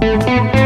[0.00, 0.59] Boa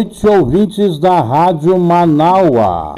[0.00, 2.94] noite, ouvintes da Rádio Manaua.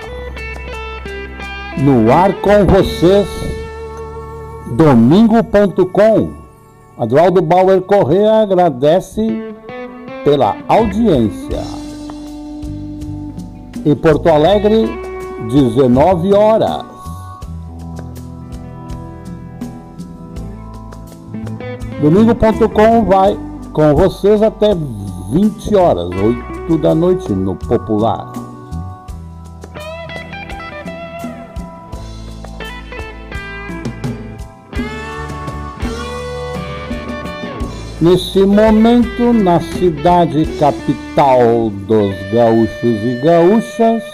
[1.79, 3.29] No ar com vocês,
[4.77, 6.31] domingo.com.
[6.97, 9.53] Adroaldo Bauer Correa agradece
[10.23, 11.63] pela audiência.
[13.85, 14.89] Em Porto Alegre,
[15.51, 16.85] 19 horas.
[22.01, 23.37] Domingo.com vai
[23.73, 24.73] com vocês até
[25.33, 28.33] 20 horas, 8 8 da noite no Popular.
[38.01, 44.05] Nesse momento, na cidade capital dos gaúchos e gaúchas,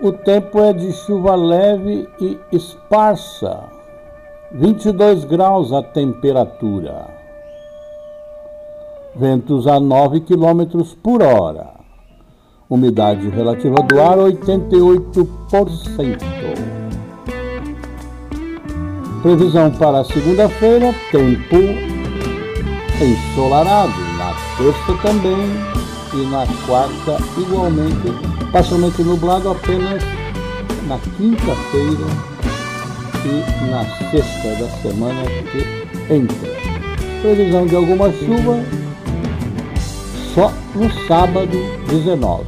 [0.00, 3.64] o tempo é de chuva leve e esparsa,
[4.52, 7.13] 22 graus a temperatura
[9.16, 11.74] ventos a 9 km por hora.
[12.68, 16.18] Umidade relativa do ar 88%.
[19.22, 21.56] Previsão para segunda-feira, tempo
[23.00, 23.92] ensolarado.
[24.18, 25.50] Na terça também
[26.14, 28.12] e na quarta igualmente,
[28.52, 30.02] parcialmente nublado apenas
[30.86, 32.06] na quinta-feira
[33.24, 35.60] e na sexta da semana que
[36.12, 36.52] entra.
[37.22, 38.62] Previsão de alguma chuva
[40.34, 41.56] só no sábado
[41.88, 42.44] 19.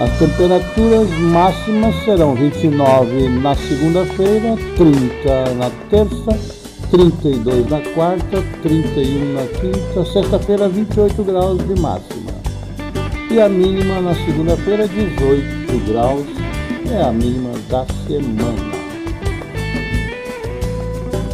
[0.00, 6.54] As temperaturas máximas serão 29 na segunda-feira, 30 na terça,
[6.90, 12.32] 32 na quarta, 31 na quinta, sexta-feira 28 graus de máxima.
[13.30, 16.26] E a mínima na segunda-feira 18 graus
[16.90, 18.73] é a mínima da semana.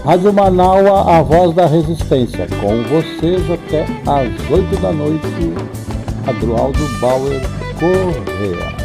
[0.04, 5.26] Rádio Manaua, a voz da resistência, com vocês até às 8 da noite,
[6.26, 7.40] Adroaldo Bauer
[7.78, 8.79] Correa.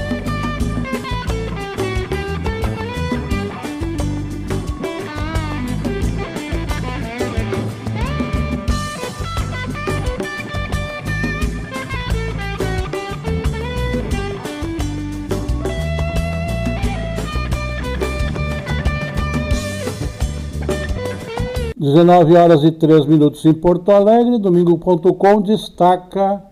[21.95, 26.43] 19 horas e 3 minutos em Porto Alegre, domingo.com destaca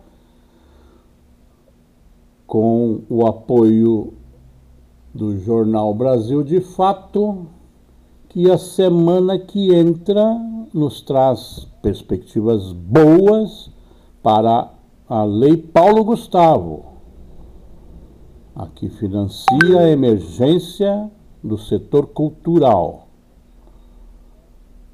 [2.48, 4.14] com o apoio
[5.14, 7.46] do jornal Brasil de Fato
[8.30, 10.24] que a semana que entra
[10.74, 13.70] nos traz perspectivas boas
[14.24, 14.72] para
[15.10, 16.86] a Lei Paulo Gustavo,
[18.56, 21.12] a que financia a emergência
[21.44, 23.03] do setor cultural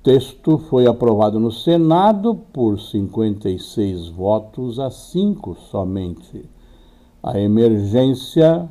[0.04, 6.50] texto foi aprovado no Senado por 56 votos a 5 somente.
[7.22, 8.70] A emergência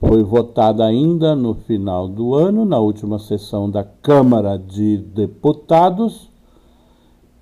[0.00, 6.30] foi votada ainda no final do ano, na última sessão da Câmara de Deputados,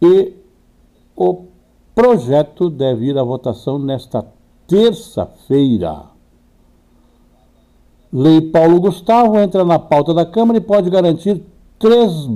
[0.01, 0.35] e
[1.15, 1.45] o
[1.95, 4.27] projeto deve ir à votação nesta
[4.67, 6.05] terça-feira.
[8.13, 11.43] Lei Paulo Gustavo entra na pauta da Câmara e pode garantir
[11.79, 12.27] 3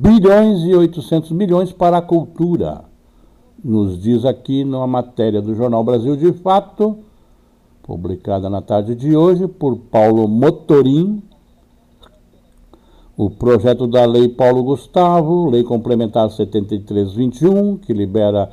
[0.00, 2.84] bilhões e 800 milhões para a cultura.
[3.62, 6.98] Nos diz aqui numa matéria do Jornal Brasil de Fato,
[7.82, 11.20] publicada na tarde de hoje por Paulo Motorim,
[13.16, 18.48] o projeto da Lei Paulo Gustavo, Lei Complementar 7321, que libera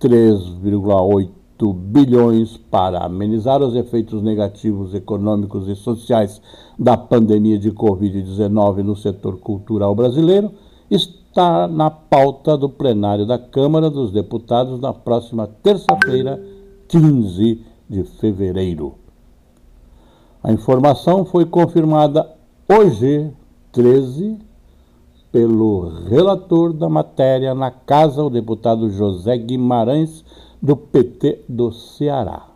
[0.00, 6.40] 3,8 bilhões para amenizar os efeitos negativos econômicos e sociais
[6.78, 10.50] da pandemia de Covid-19 no setor cultural brasileiro,
[10.90, 16.42] está na pauta do plenário da Câmara dos Deputados na próxima terça-feira,
[16.88, 18.94] 15 de fevereiro.
[20.42, 22.30] A informação foi confirmada
[22.68, 23.30] hoje,
[23.72, 24.38] 13,
[25.30, 30.24] pelo relator da matéria na casa, o deputado José Guimarães,
[30.62, 32.55] do PT do Ceará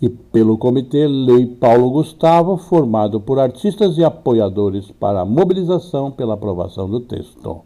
[0.00, 6.34] e pelo Comitê Lei Paulo Gustavo, formado por artistas e apoiadores para a mobilização pela
[6.34, 7.62] aprovação do texto.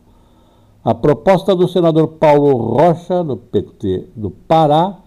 [0.85, 4.99] A proposta do senador Paulo Rocha, do PT do Pará,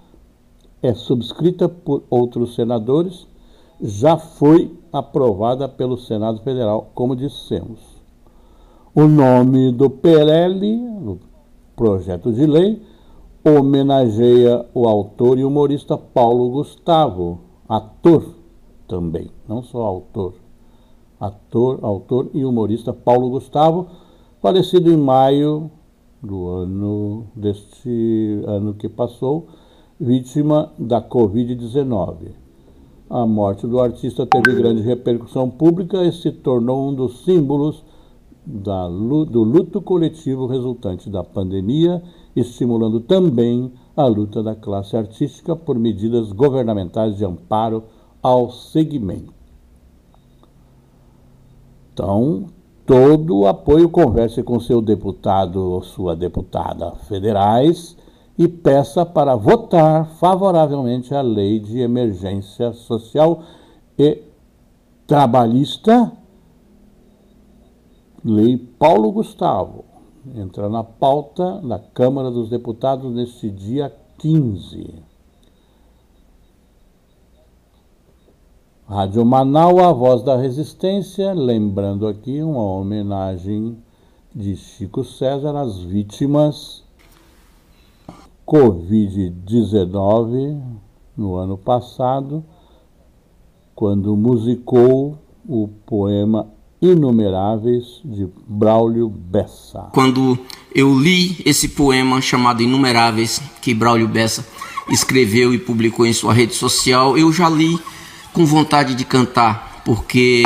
[0.82, 3.26] é subscrita por outros senadores,
[3.82, 7.80] já foi aprovada pelo Senado Federal, como dissemos.
[8.94, 11.20] O nome do PLL, no
[11.76, 12.82] projeto de lei,
[13.46, 18.24] homenageia o autor e humorista Paulo Gustavo, ator
[18.88, 20.36] também, não só autor.
[21.20, 23.88] Ator, autor e humorista Paulo Gustavo,
[24.42, 25.70] falecido em maio
[26.22, 29.48] do ano deste ano que passou,
[30.00, 32.32] vítima da Covid-19.
[33.10, 37.84] A morte do artista teve grande repercussão pública e se tornou um dos símbolos
[38.46, 42.02] da, do luto coletivo resultante da pandemia,
[42.36, 47.84] estimulando também a luta da classe artística por medidas governamentais de amparo
[48.22, 49.34] ao segmento.
[51.94, 52.46] Então,
[52.86, 57.96] todo o apoio, converse com seu deputado ou sua deputada federais
[58.38, 63.44] e peça para votar favoravelmente a lei de emergência social
[63.98, 64.24] e
[65.06, 66.12] trabalhista,
[68.26, 69.93] lei Paulo Gustavo.
[70.26, 75.04] Entra na pauta da Câmara dos Deputados neste dia 15.
[78.88, 83.78] Rádio Manaus, a voz da resistência, lembrando aqui uma homenagem
[84.34, 86.86] de Chico César às vítimas
[88.48, 90.62] Covid-19
[91.18, 92.46] no ano passado,
[93.76, 96.48] quando musicou o poema
[96.84, 99.88] Inumeráveis de Braulio Bessa.
[99.94, 100.38] Quando
[100.76, 104.46] eu li esse poema chamado Inumeráveis, que Braulio Bessa
[104.90, 107.80] escreveu e publicou em sua rede social, eu já li
[108.34, 110.44] com vontade de cantar, porque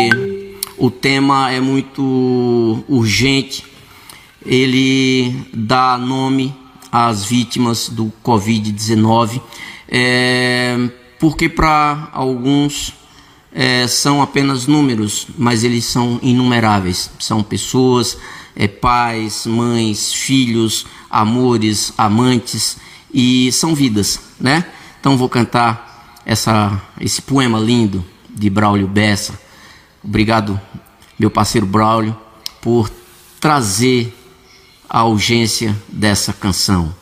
[0.78, 3.66] o tema é muito urgente.
[4.46, 6.54] Ele dá nome
[6.92, 9.42] às vítimas do Covid-19,
[9.90, 10.88] é,
[11.20, 12.94] porque para alguns
[13.52, 17.10] é, são apenas números, mas eles são inumeráveis.
[17.20, 18.18] São pessoas,
[18.56, 22.78] é, pais, mães, filhos, amores, amantes
[23.14, 24.66] e são vidas, né?
[25.00, 29.40] Então vou cantar essa, esse poema lindo de Braulio Bessa.
[30.04, 30.60] Obrigado,
[31.18, 32.16] meu parceiro Braulio,
[32.62, 32.90] por
[33.40, 34.14] trazer
[34.90, 36.94] a urgência dessa canção.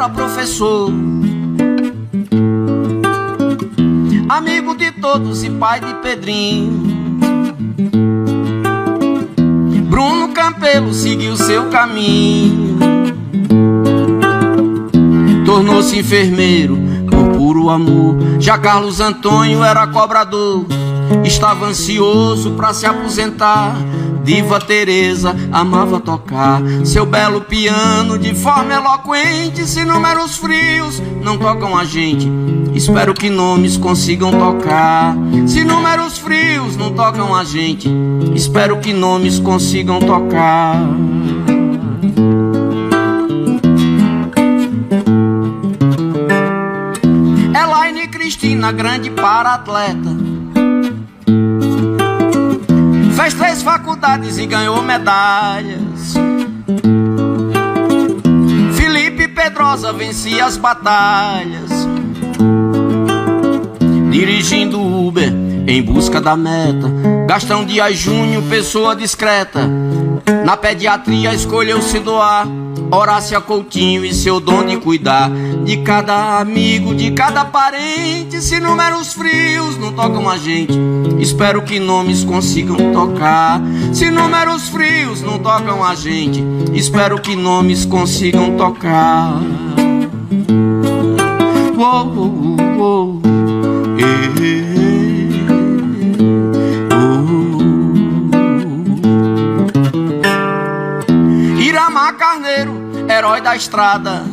[0.00, 0.90] Era professor,
[4.28, 6.88] amigo de todos e pai de Pedrinho.
[9.90, 12.78] Bruno Campelo seguiu seu caminho,
[15.80, 16.78] tornou-se enfermeiro
[17.10, 18.16] por puro amor.
[18.38, 20.66] Já Carlos Antônio era cobrador,
[21.24, 23.74] estava ansioso para se aposentar
[24.22, 29.66] Diva Teresa amava tocar seu belo piano de forma eloquente.
[29.66, 32.30] Se números frios não tocam a gente,
[32.74, 35.16] espero que nomes consigam tocar.
[35.46, 37.90] Se números frios não tocam a gente,
[38.34, 40.78] espero que nomes consigam tocar.
[48.72, 50.30] Grande para atleta
[53.20, 56.14] Fez três faculdades e ganhou medalhas.
[58.74, 61.70] Felipe Pedrosa vencia as batalhas.
[64.10, 65.30] Dirigindo Uber
[65.66, 66.90] em busca da meta.
[67.28, 69.68] Gastão Dias Júnior, pessoa discreta.
[70.44, 72.46] Na pediatria escolheu se doar
[72.92, 75.30] Horácia Coutinho e seu dom de cuidar
[75.64, 78.40] de cada amigo, de cada parente.
[78.40, 80.72] Se números frios não tocam a gente,
[81.18, 83.60] espero que nomes consigam tocar.
[83.92, 86.44] Se números frios não tocam a gente,
[86.74, 89.40] espero que nomes consigam tocar.
[91.76, 93.20] Uou, uou.
[102.20, 102.69] Carneiro
[103.20, 104.24] herói da estrada.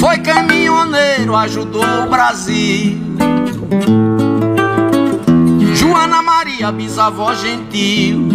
[0.00, 2.98] Foi caminhoneiro, ajudou o Brasil.
[5.74, 8.28] Joana Maria, bisavó gentil.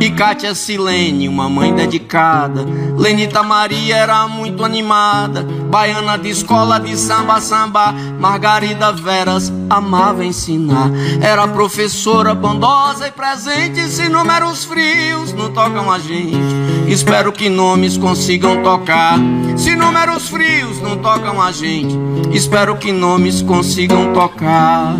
[0.00, 2.64] E Kátia Silene, uma mãe dedicada.
[2.96, 5.44] Lenita Maria era muito animada.
[5.70, 7.92] Baiana de escola de samba, samba.
[8.18, 10.90] Margarida Veras amava ensinar.
[11.22, 13.88] Era professora bondosa e presente.
[13.88, 16.36] Se números frios não tocam a gente,
[16.88, 19.16] espero que nomes consigam tocar.
[19.56, 21.96] Se números frios não tocam a gente,
[22.32, 24.96] espero que nomes consigam tocar.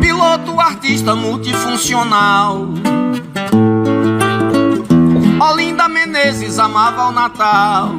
[0.00, 2.66] Piloto, artista multifuncional.
[5.40, 7.92] Olinda Menezes amava o Natal.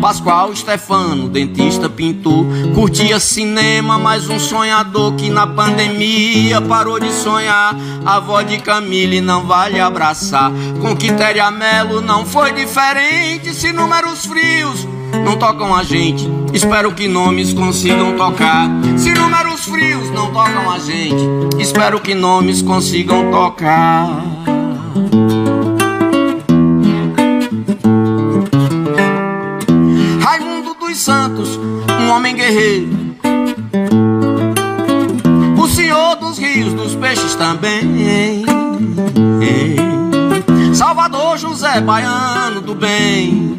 [0.00, 7.74] Pascoal Stefano, dentista, pintor, curtia cinema, mais um sonhador que na pandemia parou de sonhar.
[8.06, 10.52] A avó de Camille não vale abraçar.
[10.80, 14.93] Com Quitéria Melo não foi diferente, se números frios
[15.24, 16.28] não tocam a gente.
[16.52, 18.68] Espero que nomes consigam tocar.
[18.96, 21.24] Se números frios não tocam a gente,
[21.58, 24.22] espero que nomes consigam tocar.
[30.20, 33.04] Raimundo dos Santos, um homem guerreiro.
[35.56, 38.44] O Senhor dos rios, dos peixes também.
[40.74, 43.58] Salvador José Baiano do bem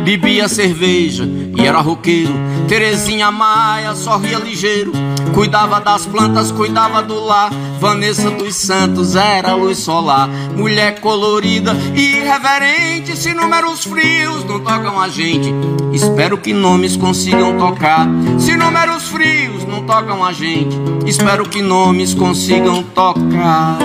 [0.00, 2.32] bebia cerveja e era roqueiro.
[2.68, 4.92] Terezinha Maia sorria ligeiro,
[5.34, 7.50] cuidava das plantas, cuidava do lar.
[7.80, 13.16] Vanessa dos Santos era luz solar, mulher colorida e irreverente.
[13.16, 15.52] Se números frios não tocam a gente,
[15.92, 18.06] espero que nomes consigam tocar.
[18.38, 20.76] Se números frios não tocam a gente,
[21.06, 23.78] espero que nomes consigam tocar.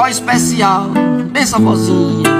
[0.00, 0.90] Voz especial,
[1.30, 2.30] bença vozinha.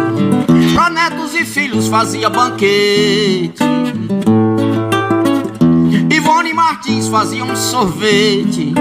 [0.74, 3.62] Pra netos e filhos fazia banquete.
[6.10, 8.72] Ivone Martins fazia um sorvete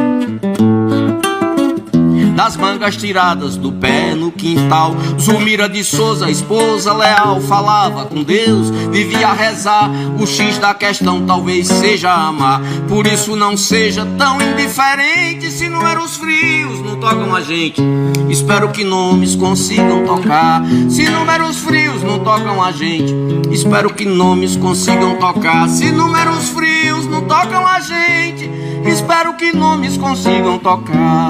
[2.40, 4.96] das mangas tiradas do pé no quintal.
[5.20, 9.92] Zulmira de Souza, esposa leal, falava com Deus, vivia a rezar.
[10.18, 15.52] O X da questão talvez seja amar, por isso não seja tão indiferente.
[15.52, 17.82] Se números frios não tocam a gente,
[18.30, 20.64] espero que nomes consigam tocar.
[20.90, 23.14] Se números frios não tocam a gente,
[23.52, 25.68] espero que nomes consigam tocar.
[25.68, 28.50] Se números frios não tocam a gente,
[28.86, 31.29] espero que nomes consigam tocar.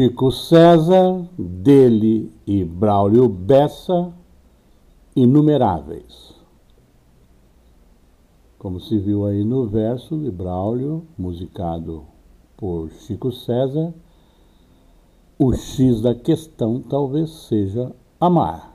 [0.00, 4.10] Chico César, dele e Braulio Bessa,
[5.14, 6.34] inumeráveis.
[8.58, 12.06] Como se viu aí no verso de Braulio, musicado
[12.56, 13.92] por Chico César,
[15.38, 18.74] o X da questão talvez seja amar.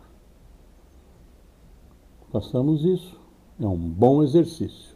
[2.31, 3.19] Façamos isso,
[3.59, 4.94] é um bom exercício.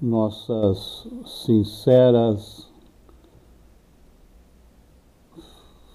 [0.00, 2.70] Nossas sinceras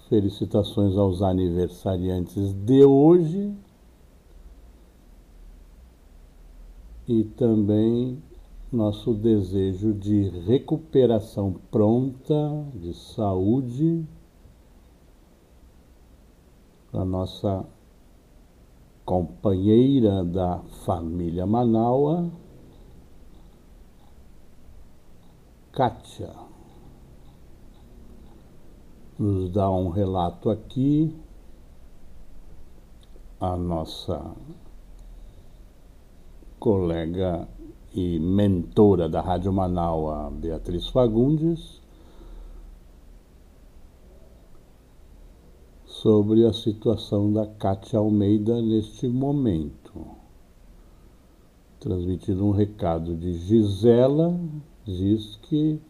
[0.08, 3.52] felicitações aos aniversariantes de hoje
[7.08, 8.22] e também
[8.72, 14.04] nosso desejo de recuperação pronta, de saúde,
[16.92, 17.64] a nossa
[19.04, 22.30] companheira da família Manaua.
[25.76, 26.32] Kátia
[29.18, 31.14] nos dá um relato aqui,
[33.38, 34.34] a nossa
[36.58, 37.46] colega
[37.94, 41.82] e mentora da Rádio Manaus, Beatriz Fagundes,
[45.84, 50.06] sobre a situação da Cátia Almeida neste momento.
[51.78, 54.34] Transmitindo um recado de Gisela,
[54.86, 55.80] diz que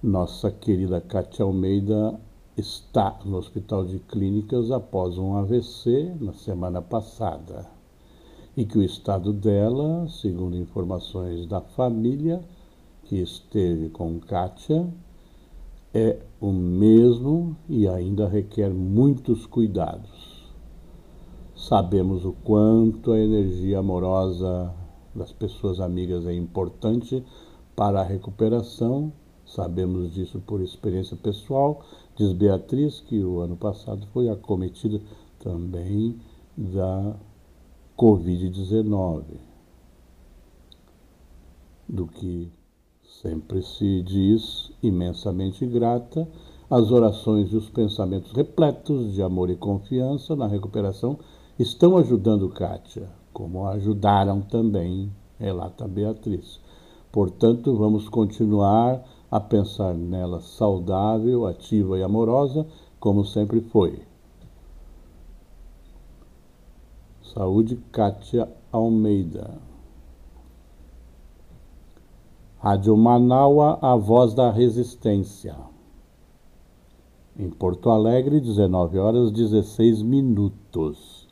[0.00, 2.18] nossa querida Cátia Almeida
[2.56, 7.66] está no Hospital de Clínicas após um AVC na semana passada
[8.56, 12.40] e que o estado dela, segundo informações da família
[13.04, 14.88] que esteve com Kátia,
[15.92, 20.46] é o mesmo e ainda requer muitos cuidados.
[21.56, 24.72] Sabemos o quanto a energia amorosa
[25.12, 27.24] das pessoas amigas é importante
[27.78, 29.12] para a recuperação,
[29.46, 31.84] sabemos disso por experiência pessoal,
[32.16, 35.00] diz Beatriz, que o ano passado foi acometida
[35.38, 36.18] também
[36.56, 37.14] da
[37.96, 39.22] Covid-19,
[41.88, 42.50] do que
[43.22, 46.28] sempre se diz imensamente grata,
[46.68, 51.16] as orações e os pensamentos repletos de amor e confiança na recuperação
[51.56, 56.66] estão ajudando Kátia, como ajudaram também, relata Beatriz.
[57.10, 62.66] Portanto, vamos continuar a pensar nela saudável, ativa e amorosa,
[63.00, 64.02] como sempre foi.
[67.22, 69.58] Saúde Kátia Almeida.
[72.58, 75.54] Rádio Manaua, a voz da resistência.
[77.38, 81.28] Em Porto Alegre, 19 horas 16 minutos.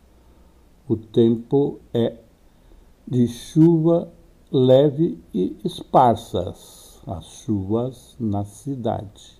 [0.89, 2.17] O tempo é
[3.09, 4.13] de chuva
[4.51, 9.37] leve e esparsas, as chuvas na cidade.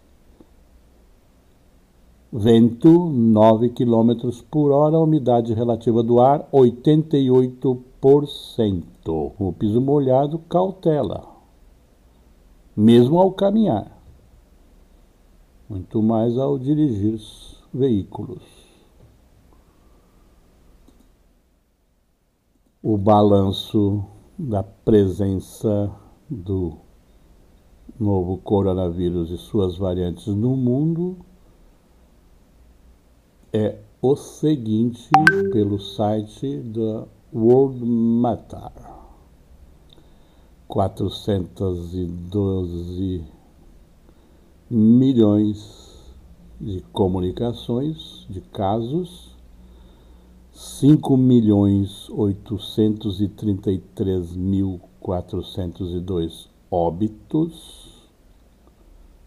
[2.33, 9.33] Vento 9 km por hora, umidade relativa do ar 88%.
[9.39, 11.25] O piso molhado cautela,
[12.77, 13.97] mesmo ao caminhar,
[15.69, 17.21] muito mais ao dirigir
[17.73, 18.43] veículos.
[22.83, 24.05] O balanço
[24.39, 25.91] da presença
[26.29, 26.77] do
[27.99, 31.17] novo coronavírus e suas variantes no mundo
[33.53, 35.11] é o seguinte
[35.53, 38.71] pelo site da World Matter.
[40.69, 43.25] 412
[44.69, 46.13] milhões
[46.61, 49.36] de comunicações de casos,
[50.57, 58.09] 5 milhões 833 mil 402 óbitos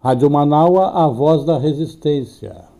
[0.00, 2.72] Rádio Manaua, a voz da resistência.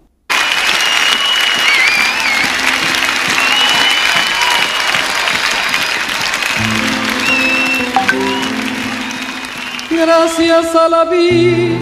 [10.07, 11.79] gracias a la vida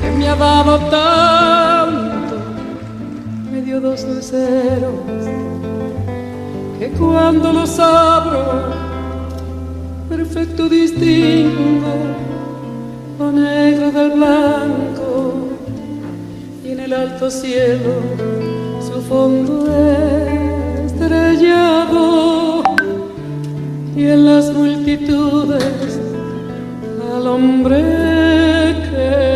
[0.00, 2.36] que me ha dado tanto,
[3.50, 5.55] me dio dos luceros
[6.86, 8.70] que cuando los abro,
[10.08, 11.94] perfecto distingo
[13.18, 15.34] lo negro del blanco
[16.64, 17.94] y en el alto cielo
[18.80, 19.66] su fondo
[20.84, 22.62] estrellado
[23.96, 25.98] y en las multitudes
[27.14, 27.82] al hombre
[28.90, 29.35] que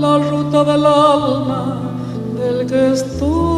[0.00, 1.76] la ruta del alma
[2.38, 3.49] del que estoy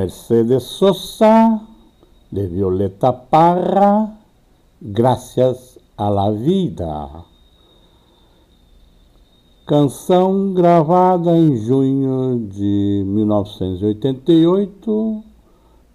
[0.00, 1.60] Mercedes Sosa,
[2.32, 4.16] de Violeta Parra,
[4.80, 7.26] Gracias a la Vida.
[9.66, 15.22] Canção gravada em junho de 1988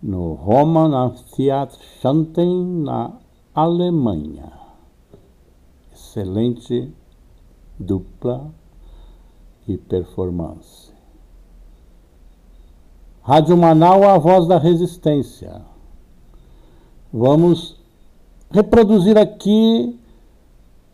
[0.04, 3.12] no Roman Amphitheater Schanten, na
[3.56, 4.52] Alemanha.
[5.92, 6.94] Excelente
[7.80, 8.54] dupla
[9.68, 10.85] e performance.
[13.28, 15.60] Rádio Manaus, a voz da resistência.
[17.12, 17.76] Vamos
[18.52, 20.00] reproduzir aqui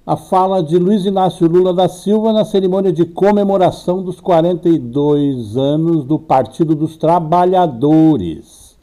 [0.08, 6.06] a fala de Luiz Inácio Lula da Silva na cerimônia de comemoração dos 42 anos
[6.06, 8.78] do Partido dos Trabalhadores,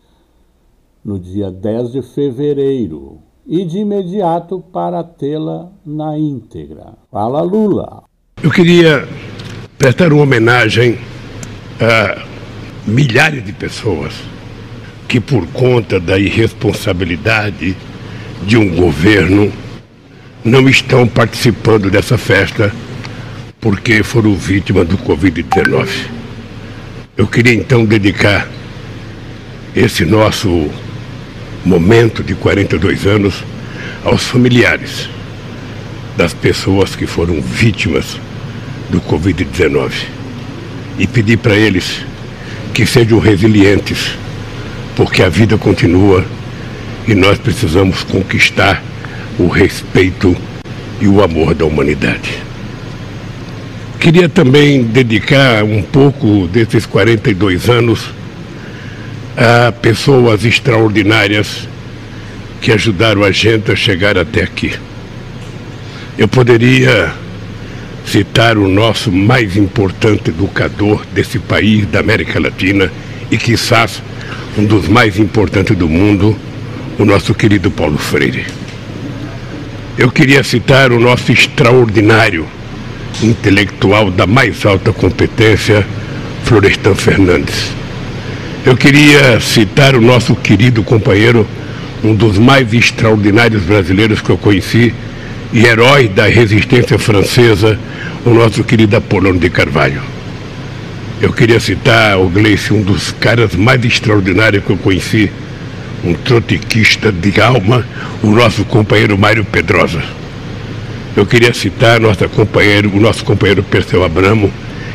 [1.02, 6.92] no dia 10 de fevereiro, e de imediato para tê-la na íntegra.
[7.11, 8.02] Fala, Lula.
[8.42, 9.08] Eu queria
[9.78, 10.98] prestar uma homenagem
[11.80, 12.27] a
[12.88, 14.14] milhares de pessoas
[15.07, 17.77] que, por conta da irresponsabilidade
[18.46, 19.53] de um governo,
[20.44, 22.72] não estão participando dessa festa
[23.61, 25.88] porque foram vítimas do Covid-19.
[27.16, 28.48] Eu queria então dedicar
[29.74, 30.70] esse nosso
[31.64, 33.44] momento de 42 anos
[34.05, 35.09] aos familiares
[36.16, 38.18] das pessoas que foram vítimas
[38.90, 39.92] do Covid-19
[40.98, 42.05] e pedir para eles
[42.78, 44.12] que sejam resilientes,
[44.94, 46.24] porque a vida continua
[47.08, 48.80] e nós precisamos conquistar
[49.36, 50.36] o respeito
[51.00, 52.38] e o amor da humanidade.
[53.98, 58.10] Queria também dedicar um pouco desses 42 anos
[59.36, 61.68] a pessoas extraordinárias
[62.60, 64.72] que ajudaram a gente a chegar até aqui.
[66.16, 67.12] Eu poderia
[68.08, 72.90] citar o nosso mais importante educador desse país, da América Latina,
[73.30, 74.02] e quizás
[74.56, 76.34] um dos mais importantes do mundo,
[76.98, 78.46] o nosso querido Paulo Freire.
[79.98, 82.46] Eu queria citar o nosso extraordinário
[83.22, 85.86] intelectual da mais alta competência,
[86.44, 87.72] Florestan Fernandes.
[88.64, 91.46] Eu queria citar o nosso querido companheiro,
[92.02, 94.94] um dos mais extraordinários brasileiros que eu conheci
[95.52, 97.78] e herói da resistência francesa,
[98.24, 100.02] o nosso querido Apolônio de Carvalho.
[101.20, 105.30] Eu queria citar o Gleice, um dos caras mais extraordinários que eu conheci,
[106.04, 107.84] um trotiquista de alma,
[108.22, 110.02] o nosso companheiro Mário Pedrosa.
[111.16, 114.52] Eu queria citar nossa companheiro, o nosso companheiro Perseu Abramo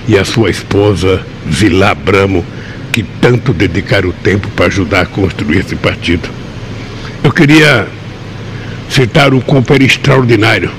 [0.08, 2.46] e a sua esposa Zilá Abramo,
[2.94, 6.30] que tanto dedicaram o tempo para ajudar a construir esse partido.
[7.24, 7.88] Eu queria
[8.89, 10.72] citar um companheiro extraordinário,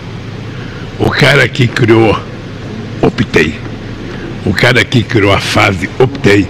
[0.99, 2.19] o cara que criou
[3.03, 3.55] Optei,
[4.45, 6.47] o cara que criou a fase Optei,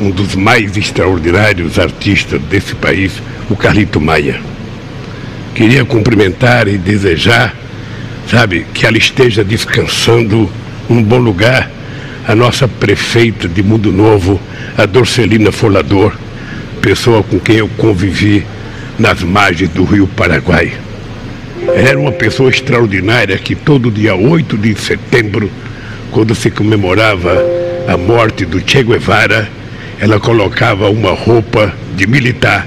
[0.00, 3.12] um dos mais extraordinários artistas desse país,
[3.50, 4.40] o Carlito Maia.
[5.54, 7.54] Queria cumprimentar e desejar,
[8.28, 10.50] sabe, que ela esteja descansando
[10.88, 11.70] num bom lugar,
[12.26, 14.40] a nossa prefeita de Mundo Novo,
[14.76, 16.16] a Dorcelina Folador,
[16.80, 18.44] pessoa com quem eu convivi
[18.98, 20.72] nas margens do Rio Paraguai.
[21.74, 25.50] Era uma pessoa extraordinária que todo dia 8 de setembro,
[26.10, 27.42] quando se comemorava
[27.88, 29.48] a morte do Che Guevara,
[29.98, 32.66] ela colocava uma roupa de militar,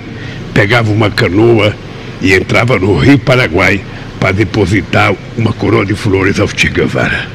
[0.53, 1.75] pegava uma canoa
[2.21, 3.81] e entrava no Rio Paraguai
[4.19, 7.27] para depositar uma coroa de flores ao Che Guevara.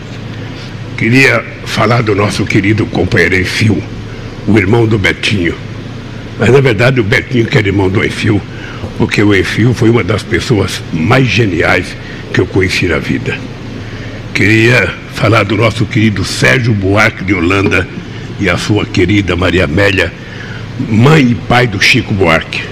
[0.96, 3.82] Queria falar do nosso querido companheiro Enfio,
[4.46, 5.54] o irmão do Betinho.
[6.38, 8.40] Mas na verdade o Betinho que era irmão do Enfio,
[9.02, 11.96] porque o Enfio foi uma das pessoas mais geniais
[12.32, 13.36] que eu conheci na vida.
[14.32, 17.84] Queria falar do nosso querido Sérgio Buarque de Holanda
[18.38, 20.12] e a sua querida Maria Amélia,
[20.88, 22.62] mãe e pai do Chico Buarque,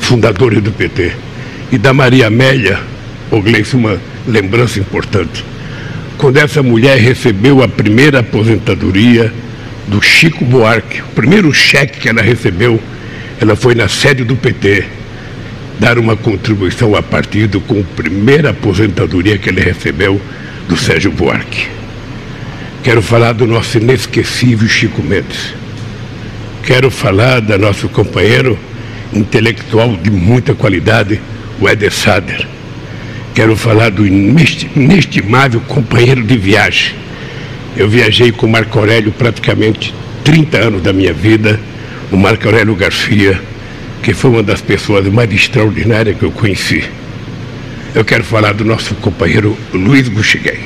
[0.00, 1.12] fundadores do PT.
[1.70, 2.80] E da Maria Amélia,
[3.30, 5.44] o Gleice, uma lembrança importante.
[6.16, 9.30] Quando essa mulher recebeu a primeira aposentadoria
[9.88, 12.80] do Chico Buarque, o primeiro cheque que ela recebeu,
[13.38, 15.03] ela foi na sede do PT
[15.84, 20.18] dar uma contribuição a partido com a primeira aposentadoria que ele recebeu
[20.66, 21.68] do Sérgio Buarque.
[22.82, 25.52] Quero falar do nosso inesquecível Chico Mendes.
[26.62, 28.58] Quero falar da nosso companheiro
[29.12, 31.20] intelectual de muita qualidade,
[31.60, 32.48] o Eder Sader.
[33.34, 36.94] Quero falar do inestimável companheiro de viagem.
[37.76, 39.94] Eu viajei com Marco Aurélio praticamente
[40.24, 41.60] 30 anos da minha vida,
[42.10, 43.38] o Marco Aurélio Garcia,
[44.04, 46.84] que foi uma das pessoas mais extraordinárias que eu conheci.
[47.94, 50.60] Eu quero falar do nosso companheiro Luiz Buxiguei,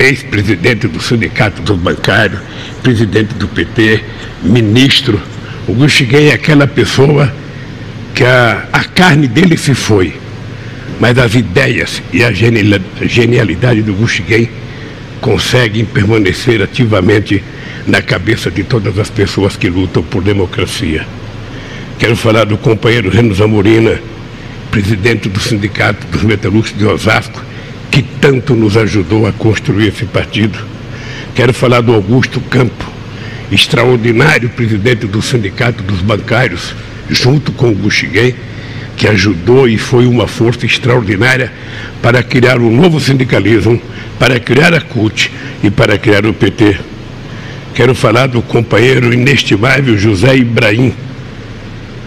[0.00, 2.40] ex-presidente do Sindicato dos Bancários,
[2.82, 4.02] presidente do PT,
[4.42, 5.20] ministro.
[5.68, 7.32] O Buxiguei é aquela pessoa
[8.16, 10.12] que a, a carne dele se foi,
[10.98, 14.50] mas as ideias e a genialidade do Buxiguei
[15.20, 17.44] conseguem permanecer ativamente
[17.86, 21.06] na cabeça de todas as pessoas que lutam por democracia.
[21.98, 24.00] Quero falar do companheiro Reno Zamorina,
[24.70, 27.42] presidente do Sindicato dos Metalúrgicos de Osasco,
[27.90, 30.56] que tanto nos ajudou a construir esse partido.
[31.34, 32.88] Quero falar do Augusto Campo,
[33.50, 36.72] extraordinário presidente do Sindicato dos Bancários,
[37.10, 38.32] junto com o Buxiguem,
[38.96, 41.52] que ajudou e foi uma força extraordinária
[42.00, 43.82] para criar um novo sindicalismo,
[44.20, 45.32] para criar a CUT
[45.64, 46.78] e para criar o PT.
[47.74, 50.94] Quero falar do companheiro inestimável José Ibrahim,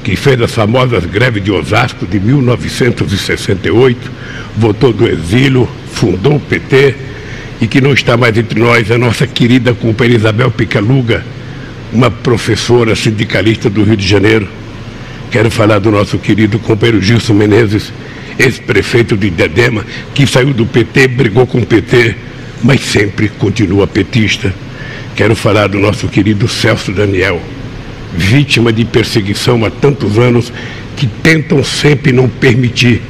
[0.04, 4.12] que fez as famosas greves de Osasco de 1968,
[4.58, 6.96] votou do exílio, fundou o PT
[7.62, 11.24] e que não está mais entre nós, a nossa querida companheira Isabel Picaluga,
[11.94, 14.48] uma professora sindicalista do Rio de Janeiro.
[15.30, 17.94] Quero falar do nosso querido companheiro Gilson Menezes,
[18.40, 19.86] ex-prefeito de Dedema,
[20.16, 22.16] que saiu do PT, brigou com o PT,
[22.64, 24.54] mas sempre continua petista.
[25.16, 27.40] Quero falar do nosso querido Celso Daniel,
[28.14, 30.52] vítima de perseguição há tantos anos,
[30.96, 33.02] que tentam sempre não permitir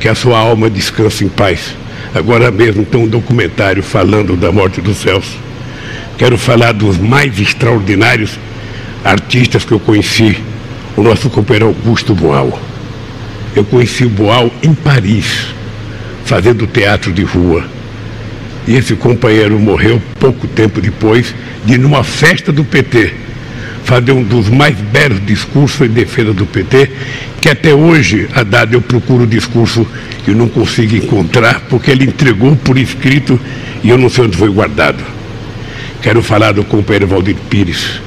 [0.00, 1.76] que a sua alma descanse em paz.
[2.14, 5.38] Agora mesmo tem um documentário falando da morte do Celso.
[6.18, 8.38] Quero falar dos mais extraordinários
[9.04, 10.36] artistas que eu conheci,
[10.96, 12.60] o nosso companheiro Augusto Boal.
[13.54, 15.46] Eu conheci o Boal em Paris,
[16.24, 17.64] fazendo teatro de rua.
[18.66, 21.34] E esse companheiro morreu pouco tempo depois
[21.64, 23.29] de numa festa do PT
[23.90, 26.88] fazer um dos mais belos discursos em defesa do PT,
[27.40, 29.84] que até hoje, Haddad, eu procuro o discurso
[30.28, 33.38] e não consigo encontrar, porque ele entregou por escrito
[33.82, 35.02] e eu não sei onde foi guardado.
[36.00, 38.00] Quero falar do companheiro Valdir Pires,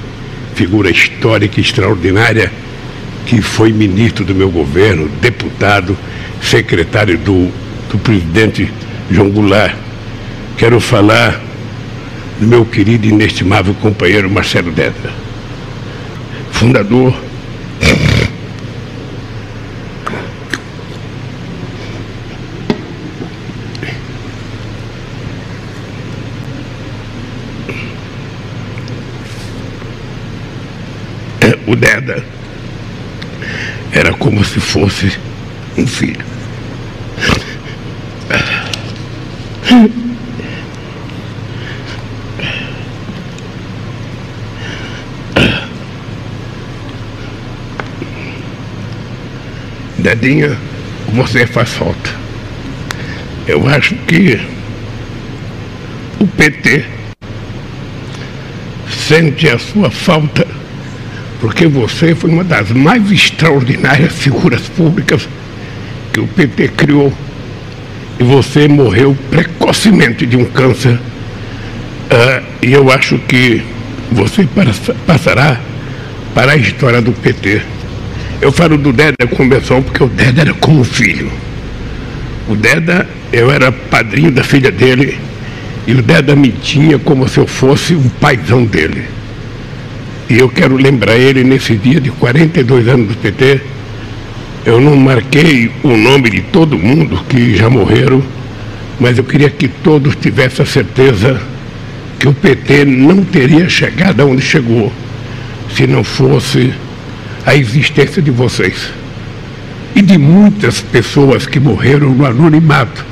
[0.55, 2.49] figura histórica e extraordinária,
[3.25, 5.97] que foi ministro do meu governo, deputado,
[6.41, 7.51] secretário do,
[7.91, 8.71] do presidente
[9.11, 9.75] João Goulart.
[10.57, 11.41] Quero falar
[12.39, 15.23] do meu querido e inestimável companheiro Marcelo Deda,
[16.63, 17.13] fundador
[31.67, 32.23] o Deda
[33.91, 35.11] era como se fosse
[35.77, 36.25] um filho.
[50.15, 50.57] Dedinha,
[51.13, 52.09] você faz falta.
[53.47, 54.39] Eu acho que
[56.19, 56.85] o PT
[58.89, 60.47] sente a sua falta
[61.41, 65.27] porque você foi uma das mais extraordinárias figuras públicas
[66.13, 67.11] que o PT criou.
[68.19, 70.93] E você morreu precocemente de um câncer.
[70.93, 73.61] Uh, e eu acho que
[74.11, 74.47] você
[75.05, 75.59] passará
[76.33, 77.61] para a história do PT.
[78.43, 81.31] Eu falo do Deda Convenção porque o Deda era como filho.
[82.49, 85.17] O Deda, eu era padrinho da filha dele,
[85.87, 89.05] e o Deda me tinha como se eu fosse um paizão dele.
[90.29, 93.61] E eu quero lembrar ele nesse dia de 42 anos do PT.
[94.65, 98.21] Eu não marquei o nome de todo mundo que já morreram,
[98.99, 101.41] mas eu queria que todos tivessem a certeza
[102.19, 104.91] que o PT não teria chegado aonde chegou
[105.73, 106.73] se não fosse
[107.45, 108.89] a existência de vocês.
[109.95, 113.05] E de muitas pessoas que morreram no anonimato,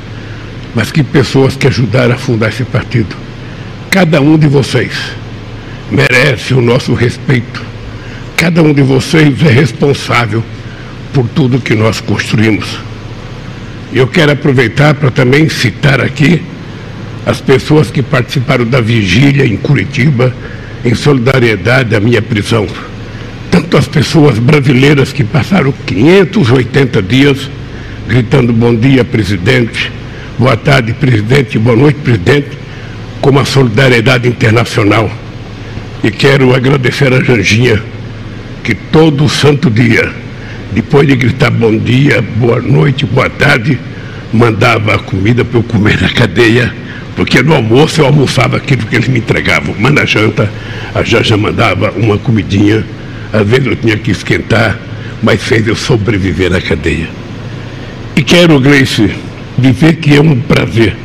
[0.73, 3.15] mas que pessoas que ajudaram a fundar esse partido.
[3.89, 4.93] Cada um de vocês
[5.91, 7.61] merece o nosso respeito.
[8.35, 10.43] Cada um de vocês é responsável
[11.13, 12.79] por tudo que nós construímos.
[13.93, 16.41] Eu quero aproveitar para também citar aqui
[17.25, 20.33] as pessoas que participaram da vigília em Curitiba
[20.83, 22.65] em solidariedade à minha prisão.
[23.51, 27.49] Tanto as pessoas brasileiras que passaram 580 dias
[28.07, 29.91] gritando bom dia, presidente,
[30.37, 32.49] boa tarde, presidente, boa noite, presidente,
[33.21, 35.09] como a solidariedade internacional.
[36.03, 37.81] E quero agradecer a Janjinha,
[38.63, 40.11] que todo santo dia,
[40.73, 43.77] depois de gritar bom dia, boa noite, boa tarde,
[44.33, 46.73] mandava a comida para eu comer na cadeia,
[47.15, 49.75] porque no almoço eu almoçava aquilo que eles me entregavam.
[49.77, 50.51] Mas na janta,
[50.93, 52.83] a Janja mandava uma comidinha,
[53.33, 54.77] às vezes eu tinha que esquentar,
[55.23, 57.07] mas fez eu sobreviver na cadeia.
[58.15, 59.09] E quero, Gleice,
[59.57, 60.95] dizer que é um prazer,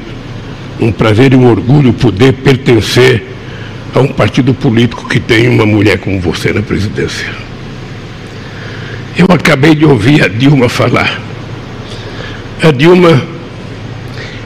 [0.80, 3.22] um prazer e um orgulho poder pertencer
[3.94, 7.28] a um partido político que tem uma mulher como você na presidência.
[9.16, 11.18] Eu acabei de ouvir a Dilma falar.
[12.62, 13.22] A Dilma,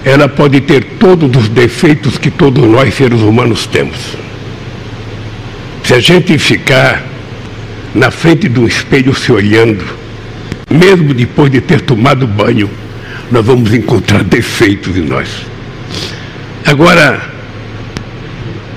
[0.04, 4.16] ela pode ter todos os defeitos que todos nós seres humanos temos.
[5.82, 7.09] Se a gente ficar
[7.94, 9.84] na frente do espelho se olhando,
[10.70, 12.70] mesmo depois de ter tomado banho,
[13.30, 15.28] nós vamos encontrar defeitos em nós.
[16.64, 17.20] Agora,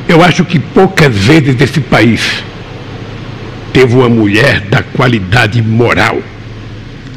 [0.07, 2.43] eu acho que poucas vezes esse país
[3.71, 6.21] teve uma mulher da qualidade moral,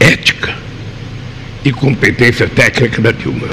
[0.00, 0.54] ética
[1.64, 3.48] e competência técnica da Dilma.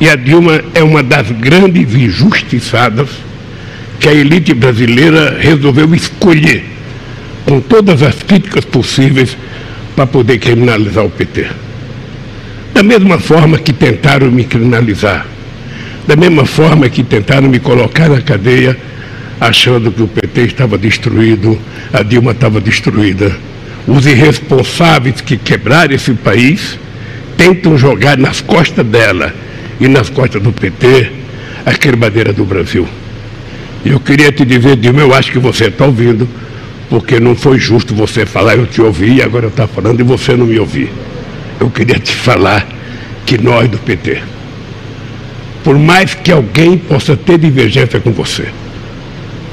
[0.00, 3.08] E a Dilma é uma das grandes injustiçadas
[4.00, 6.64] que a elite brasileira resolveu escolher,
[7.44, 9.36] com todas as críticas possíveis,
[9.94, 11.46] para poder criminalizar o PT.
[12.72, 15.26] Da mesma forma que tentaram me criminalizar
[16.06, 18.76] da mesma forma que tentaram me colocar na cadeia,
[19.40, 21.58] achando que o PT estava destruído,
[21.92, 23.34] a Dilma estava destruída.
[23.86, 26.78] Os irresponsáveis que quebraram esse país
[27.36, 29.34] tentam jogar nas costas dela
[29.80, 31.10] e nas costas do PT
[31.64, 32.86] a quebradeira do Brasil.
[33.84, 36.28] Eu queria te dizer, Dilma, eu acho que você está ouvindo,
[36.92, 40.02] porque não foi justo você falar, eu te ouvi, e agora eu estou falando e
[40.02, 40.92] você não me ouvir.
[41.58, 42.68] Eu queria te falar
[43.24, 44.20] que nós do PT
[45.62, 48.48] por mais que alguém possa ter divergência com você.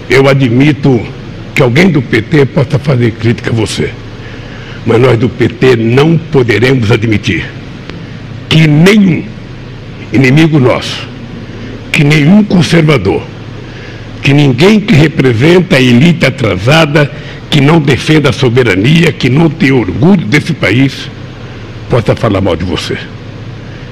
[0.09, 0.99] Eu admito
[1.53, 3.91] que alguém do PT possa fazer crítica a você.
[4.85, 7.45] Mas nós do PT não poderemos admitir
[8.47, 9.23] que nenhum
[10.11, 11.07] inimigo nosso,
[11.91, 13.21] que nenhum conservador
[14.21, 17.11] que ninguém que representa a elite atrasada,
[17.49, 21.09] que não defenda a soberania, que não tem orgulho desse país,
[21.89, 22.97] possa falar mal de você.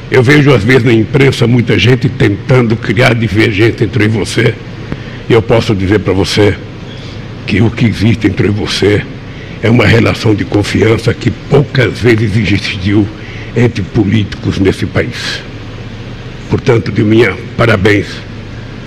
[0.09, 4.53] Eu vejo às vezes na imprensa muita gente tentando criar divergência entre você.
[5.29, 6.55] E eu posso dizer para você
[7.45, 9.01] que o que existe entre você
[9.61, 13.07] é uma relação de confiança que poucas vezes existiu
[13.55, 15.41] entre políticos nesse país.
[16.49, 18.07] Portanto, de minha parabéns.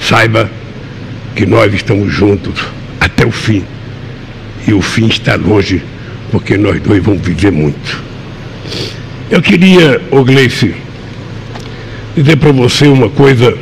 [0.01, 0.51] Saiba
[1.35, 2.65] que nós estamos juntos
[3.01, 3.65] até o fim.
[4.67, 5.83] E o fim está longe,
[6.31, 8.03] porque nós dois vamos viver muito.
[9.31, 10.75] Eu queria, Ogleice,
[12.17, 13.57] dizer para você uma coisa.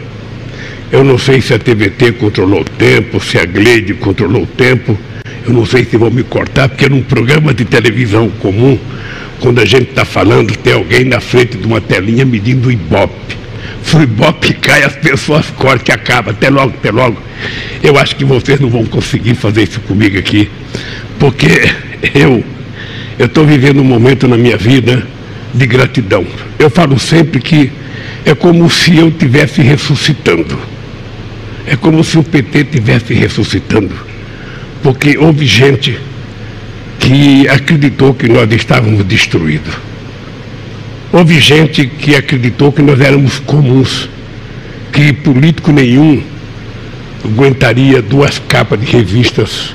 [0.91, 4.99] Eu não sei se a TVT controlou o tempo, se a Gleide controlou o tempo.
[5.47, 8.79] Eu não sei se vão me cortar, porque num programa de televisão comum,
[9.41, 13.37] quando a gente está falando, tem alguém na frente de uma telinha medindo o Ibope.
[13.89, 16.33] Se o Ibope cai, as pessoas cortam e acaba.
[16.33, 17.17] Até logo, até logo.
[17.83, 20.51] Eu acho que vocês não vão conseguir fazer isso comigo aqui,
[21.19, 21.73] porque
[22.15, 22.45] eu
[23.19, 25.07] estou vivendo um momento na minha vida
[25.55, 26.27] de gratidão.
[26.59, 27.73] Eu falo sempre que
[28.27, 30.59] é como se eu estivesse ressuscitando.
[31.67, 33.95] É como se o PT estivesse ressuscitando.
[34.83, 35.99] Porque houve gente
[37.01, 39.75] que acreditou que nós estávamos destruídos.
[41.11, 44.09] Houve gente que acreditou que nós éramos comuns,
[44.93, 46.23] que político nenhum
[47.25, 49.75] aguentaria duas capas de revistas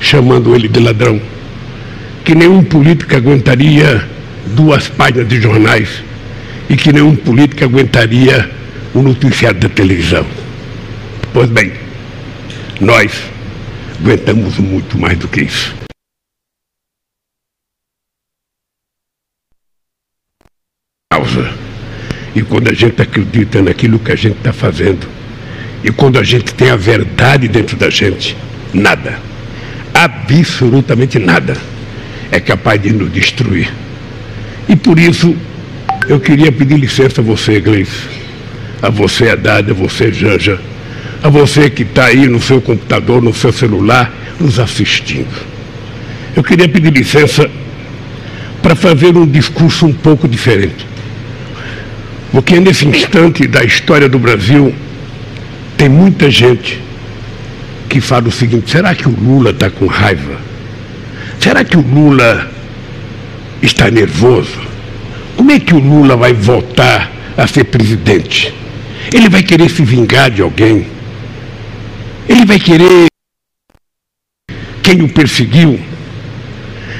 [0.00, 1.20] chamando ele de ladrão,
[2.24, 4.02] que nenhum político aguentaria
[4.46, 5.88] duas páginas de jornais
[6.68, 8.50] e que nenhum político aguentaria
[8.94, 10.26] o noticiário da televisão.
[11.32, 11.72] Pois bem,
[12.80, 13.12] nós
[14.00, 15.81] aguentamos muito mais do que isso.
[21.12, 21.46] Causa.
[22.34, 25.06] E quando a gente acredita naquilo que a gente está fazendo,
[25.84, 28.34] e quando a gente tem a verdade dentro da gente,
[28.72, 29.18] nada,
[29.92, 31.54] absolutamente nada,
[32.30, 33.70] é capaz de nos destruir.
[34.66, 35.36] E por isso,
[36.08, 38.08] eu queria pedir licença a você, Gleice,
[38.80, 40.58] a você, Haddad, a você, Janja,
[41.22, 44.10] a você que está aí no seu computador, no seu celular,
[44.40, 45.28] nos assistindo.
[46.34, 47.50] Eu queria pedir licença
[48.62, 50.91] para fazer um discurso um pouco diferente.
[52.32, 54.74] Porque nesse instante da história do Brasil,
[55.76, 56.82] tem muita gente
[57.88, 60.40] que fala o seguinte: será que o Lula está com raiva?
[61.38, 62.50] Será que o Lula
[63.60, 64.60] está nervoso?
[65.36, 68.54] Como é que o Lula vai voltar a ser presidente?
[69.12, 70.86] Ele vai querer se vingar de alguém?
[72.28, 73.06] Ele vai querer
[74.82, 75.78] quem o perseguiu?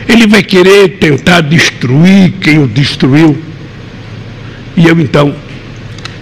[0.09, 3.52] Ele vai querer tentar destruir quem o destruiu?
[4.77, 5.35] E eu então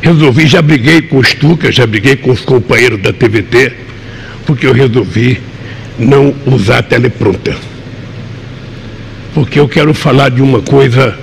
[0.00, 3.72] resolvi, já briguei com o Stuka, já briguei com os companheiros da TVT,
[4.46, 5.40] porque eu resolvi
[5.98, 7.56] não usar teleprompter.
[9.34, 11.16] Porque eu quero falar de uma coisa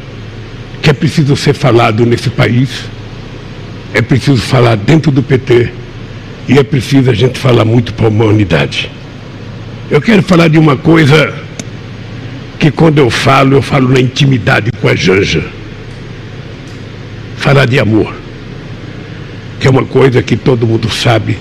[0.82, 2.86] que é preciso ser falado nesse país,
[3.94, 5.70] é preciso falar dentro do PT
[6.48, 8.90] e é preciso a gente falar muito para a humanidade.
[9.90, 11.34] Eu quero falar de uma coisa
[12.60, 15.57] que quando eu falo, eu falo na intimidade com a Janja.
[17.48, 18.14] Falar de amor,
[19.58, 21.38] que é uma coisa que todo mundo sabe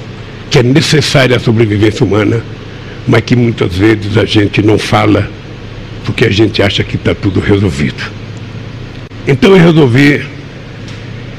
[0.48, 2.44] que é necessária à sobrevivência humana,
[3.09, 5.28] mas que muitas vezes a gente não fala
[6.04, 8.00] porque a gente acha que está tudo resolvido.
[9.26, 10.24] Então eu resolvi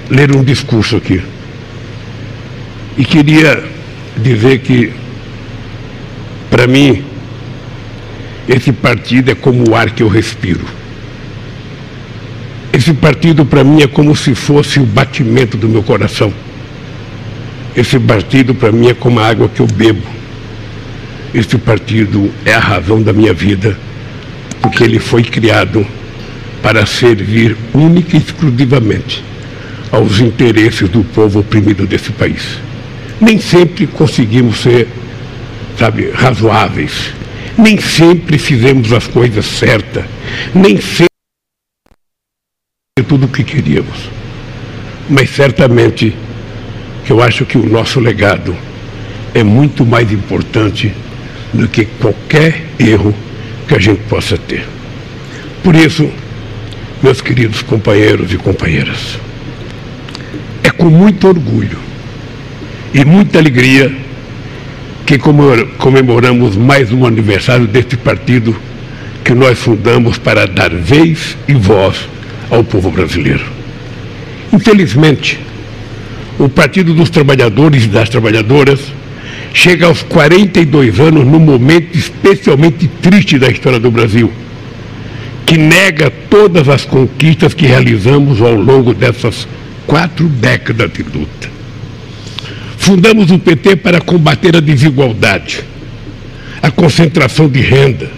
[0.10, 1.22] ler um discurso aqui.
[2.98, 3.64] E queria
[4.18, 4.92] dizer que,
[6.50, 7.06] para mim,
[8.50, 10.77] esse partido é como o ar que eu respiro.
[12.78, 16.32] Esse partido, para mim, é como se fosse o batimento do meu coração.
[17.76, 20.04] Esse partido, para mim, é como a água que eu bebo.
[21.34, 23.76] Esse partido é a razão da minha vida,
[24.62, 25.88] porque ele foi criado
[26.62, 29.24] para servir única e exclusivamente
[29.92, 32.60] aos interesses do povo oprimido desse país.
[33.20, 34.88] Nem sempre conseguimos ser,
[35.80, 37.12] sabe, razoáveis.
[37.58, 40.06] Nem sempre fizemos as coisas certas.
[40.54, 41.08] Nem sempre
[43.04, 44.10] tudo o que queríamos.
[45.10, 46.16] Mas certamente
[47.06, 48.56] que eu acho que o nosso legado
[49.34, 50.92] é muito mais importante
[51.54, 53.14] do que qualquer erro
[53.68, 54.66] que a gente possa ter.
[55.64, 56.10] Por isso,
[57.02, 59.18] meus queridos companheiros e companheiras,
[60.64, 61.78] é com muito orgulho
[62.94, 63.92] e muita alegria
[65.06, 68.54] que comemoramos mais um aniversário deste partido
[69.24, 72.17] que nós fundamos para dar vez e voz
[72.50, 73.46] ao povo brasileiro.
[74.52, 75.40] Infelizmente,
[76.40, 78.80] o Partido dos Trabalhadores e das Trabalhadoras
[79.54, 84.32] chega aos 42 anos num momento especialmente triste da história do Brasil,
[85.46, 89.48] que nega todas as conquistas que realizamos ao longo dessas
[89.86, 91.50] quatro décadas de luta.
[92.78, 95.64] Fundamos o PT para combater a desigualdade,
[96.62, 98.10] a concentração de renda,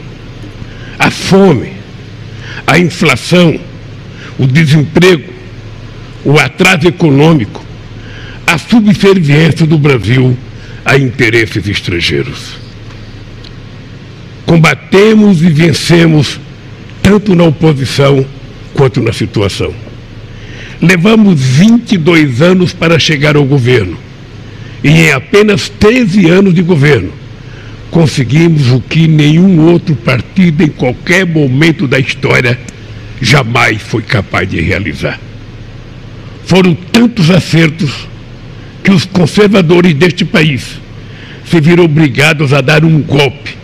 [0.98, 1.72] a fome,
[2.68, 3.60] a inflação,
[4.40, 5.32] o desemprego,
[6.24, 7.64] o atraso econômico,
[8.48, 10.36] a subserviência do Brasil
[10.86, 12.58] a interesses estrangeiros.
[14.46, 16.40] Combatemos e vencemos
[17.04, 18.26] tanto na oposição
[18.74, 19.74] quanto na situação.
[20.82, 23.98] Levamos 22 anos para chegar ao governo
[24.84, 27.12] e em apenas 13 anos de governo
[27.92, 32.58] conseguimos o que nenhum outro partido em qualquer momento da história
[33.22, 35.20] jamais foi capaz de realizar.
[36.46, 38.08] Foram tantos acertos
[38.84, 40.80] que os conservadores deste país
[41.46, 43.58] se viram obrigados a dar um golpe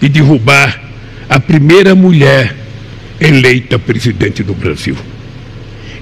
[0.00, 0.82] e derrubar
[1.28, 2.54] a primeira mulher
[3.20, 4.96] eleita presidente do Brasil.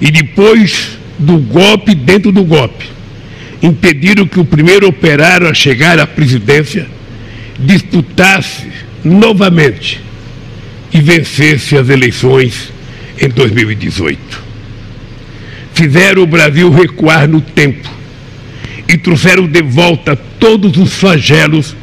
[0.01, 2.87] E depois do golpe dentro do golpe,
[3.63, 6.87] impediram que o primeiro operário a chegar à presidência
[7.59, 8.67] disputasse
[9.05, 10.01] novamente
[10.93, 12.73] e vencesse as eleições
[13.21, 14.43] em 2018.
[15.75, 17.89] Fizeram o Brasil recuar no tempo
[18.89, 21.75] e trouxeram de volta todos os flagelos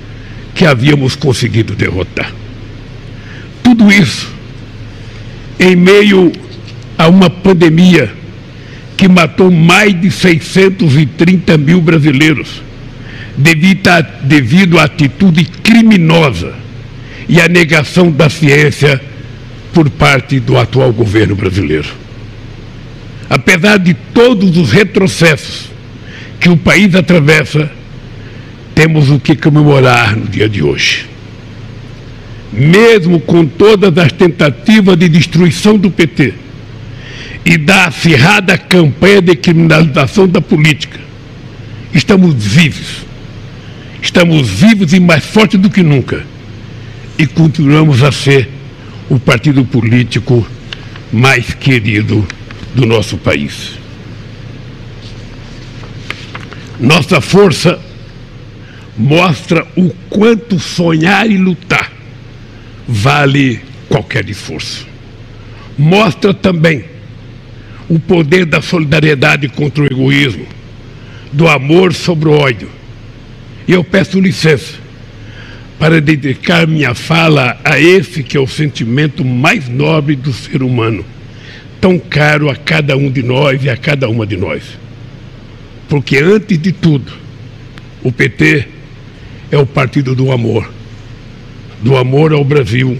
[0.53, 2.31] que havíamos conseguido derrotar.
[3.63, 4.31] Tudo isso
[5.59, 6.31] em meio
[6.97, 8.11] a uma pandemia
[8.95, 12.61] que matou mais de 630 mil brasileiros
[13.37, 16.53] devido à atitude criminosa
[17.27, 19.01] e à negação da ciência
[19.73, 21.89] por parte do atual governo brasileiro.
[23.29, 25.69] Apesar de todos os retrocessos
[26.39, 27.71] que o país atravessa,
[28.73, 31.05] temos o que comemorar no dia de hoje.
[32.51, 36.33] Mesmo com todas as tentativas de destruição do PT
[37.45, 40.99] e da acirrada campanha de criminalização da política,
[41.93, 43.05] estamos vivos.
[44.01, 46.25] Estamos vivos e mais fortes do que nunca.
[47.17, 48.49] E continuamos a ser
[49.09, 50.45] o partido político
[51.11, 52.25] mais querido
[52.75, 53.71] do nosso país.
[56.79, 57.79] Nossa força
[58.95, 61.91] mostra o quanto sonhar e lutar
[62.87, 64.87] vale qualquer esforço.
[65.77, 66.85] Mostra também
[67.89, 70.45] o poder da solidariedade contra o egoísmo,
[71.33, 72.69] do amor sobre o ódio.
[73.67, 74.88] E eu peço licença
[75.79, 81.05] para dedicar minha fala a esse que é o sentimento mais nobre do ser humano,
[81.79, 84.77] tão caro a cada um de nós e a cada uma de nós
[85.89, 87.11] porque, antes de tudo,
[88.03, 88.67] o PT
[89.51, 90.71] é o partido do amor
[91.81, 92.99] do amor ao Brasil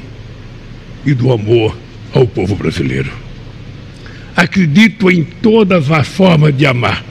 [1.06, 1.78] e do amor
[2.14, 3.12] ao povo brasileiro.
[4.34, 7.04] Acredito em todas as formas de amar.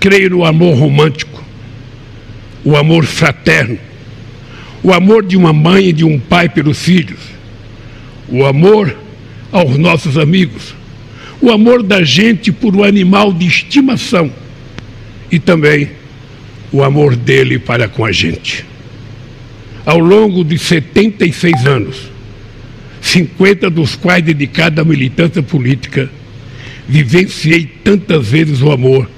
[0.00, 1.40] Creio no amor romântico,
[2.64, 3.78] o amor fraterno,
[4.82, 7.20] o amor de uma mãe e de um pai pelos filhos,
[8.28, 8.96] o amor
[9.52, 10.74] aos nossos amigos,
[11.40, 14.32] o amor da gente por um animal de estimação
[15.30, 15.90] e também
[16.72, 18.64] o amor dele para com a gente.
[19.84, 22.10] Ao longo de 76 anos,
[23.00, 26.08] 50 dos quais dedicados à militância política,
[26.88, 29.08] vivenciei tantas vezes o amor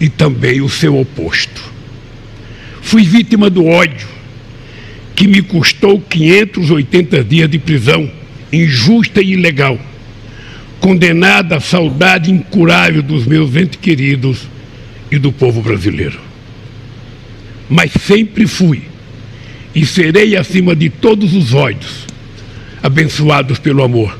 [0.00, 1.62] e também o seu oposto.
[2.80, 4.08] Fui vítima do ódio,
[5.22, 8.10] que me custou 580 dias de prisão,
[8.52, 9.78] injusta e ilegal,
[10.80, 14.48] condenada à saudade incurável dos meus entes queridos
[15.12, 16.18] e do povo brasileiro.
[17.70, 18.82] Mas sempre fui
[19.72, 22.04] e serei acima de todos os ódios,
[22.82, 24.18] abençoados pelo amor.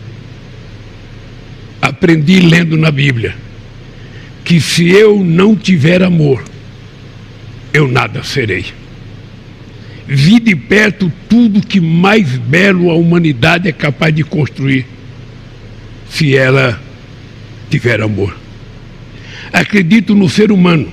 [1.80, 3.34] Aprendi lendo na Bíblia
[4.44, 6.44] que se eu não tiver amor,
[7.74, 8.81] eu nada serei.
[10.06, 14.86] Vi de perto tudo que mais belo a humanidade é capaz de construir,
[16.10, 16.80] se ela
[17.70, 18.42] tiver amor
[19.52, 20.90] acredito no ser humano.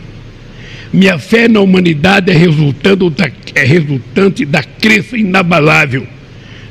[0.92, 6.06] Minha fé na humanidade é, resultando da, é resultante da crença inabalável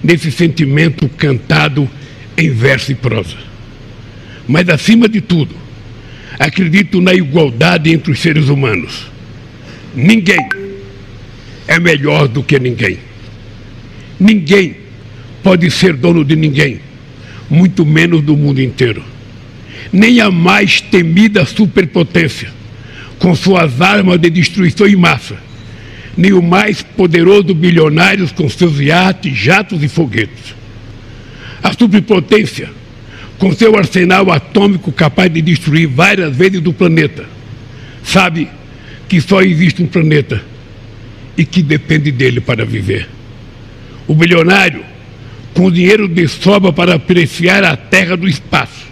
[0.02, 1.88] nesse sentimento cantado
[2.36, 3.36] em verso e prosa.
[4.46, 5.54] Mas, acima de tudo,
[6.38, 9.06] acredito na igualdade entre os seres humanos.
[9.94, 10.48] Ninguém
[11.68, 12.98] é melhor do que ninguém.
[14.18, 14.76] Ninguém
[15.44, 16.80] pode ser dono de ninguém,
[17.48, 19.04] muito menos do mundo inteiro
[19.92, 22.50] nem a mais temida superpotência,
[23.18, 25.36] com suas armas de destruição em massa,
[26.16, 30.54] nem o mais poderoso bilionários com seus iates, jatos e foguetes.
[31.62, 32.70] A superpotência,
[33.38, 37.24] com seu arsenal atômico capaz de destruir várias vezes o planeta,
[38.02, 38.48] sabe
[39.08, 40.42] que só existe um planeta
[41.38, 43.08] e que depende dele para viver.
[44.08, 44.82] O bilionário,
[45.54, 48.88] com dinheiro de sobra para apreciar a terra do espaço,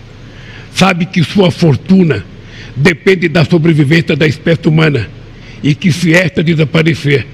[0.73, 2.25] sabe que sua fortuna
[2.77, 5.11] depende da sobrevivência da espécie humana
[5.61, 7.27] e que se esta desaparecer,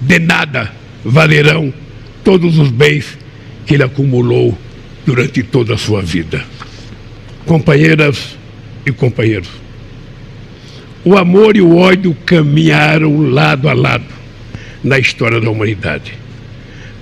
[0.00, 0.72] de nada
[1.04, 1.74] valerão
[2.22, 3.18] todos os bens
[3.66, 4.56] que ele acumulou
[5.04, 6.44] durante toda a sua vida.
[7.44, 8.36] Companheiras
[8.86, 9.48] e companheiros,
[11.04, 14.23] o amor e o ódio caminharam lado a lado
[14.84, 16.12] na história da humanidade.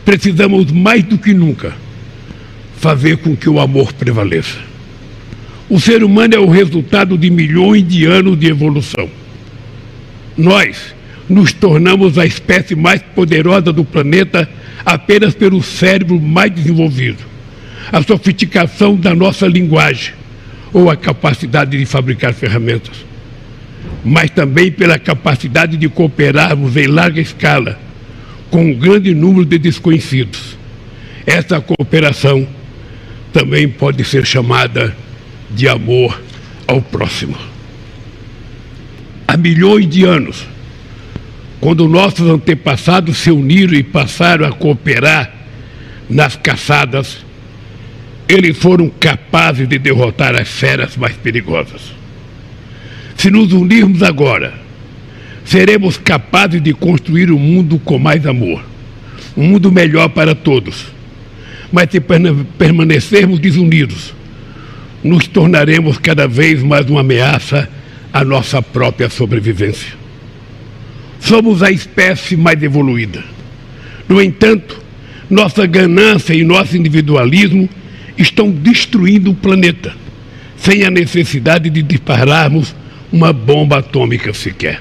[0.05, 1.75] Precisamos mais do que nunca
[2.79, 4.59] fazer com que o amor prevaleça.
[5.69, 9.09] O ser humano é o resultado de milhões de anos de evolução.
[10.37, 10.95] Nós
[11.29, 14.49] nos tornamos a espécie mais poderosa do planeta
[14.85, 17.25] apenas pelo cérebro mais desenvolvido,
[17.91, 20.15] a sofisticação da nossa linguagem
[20.73, 23.05] ou a capacidade de fabricar ferramentas,
[24.05, 27.79] mas também pela capacidade de cooperarmos em larga escala
[28.51, 30.59] com um grande número de desconhecidos.
[31.27, 32.47] Essa cooperação
[33.33, 34.95] também pode ser chamada
[35.51, 36.21] de amor
[36.67, 37.37] ao próximo.
[39.27, 40.47] Há milhões de anos,
[41.61, 45.33] quando nossos antepassados se uniram e passaram a cooperar
[46.11, 47.25] nas caçadas,
[48.29, 52.02] eles foram capazes de derrotar as feras mais perigosas.
[53.17, 54.55] Se nos unirmos agora,
[55.45, 58.63] seremos capazes de construir um mundo com mais amor,
[59.37, 60.87] um mundo melhor para todos.
[61.73, 64.15] Mas se permanecermos desunidos,
[65.03, 67.69] nos tornaremos cada vez mais uma ameaça
[68.13, 69.95] à nossa própria sobrevivência.
[71.19, 73.23] Somos a espécie mais evoluída.
[74.09, 74.81] No entanto,
[75.31, 77.69] nossa ganância e nosso individualismo
[78.19, 79.95] estão destruindo o planeta,
[80.57, 82.75] sem a necessidade de dispararmos
[83.13, 84.81] uma bomba atômica sequer.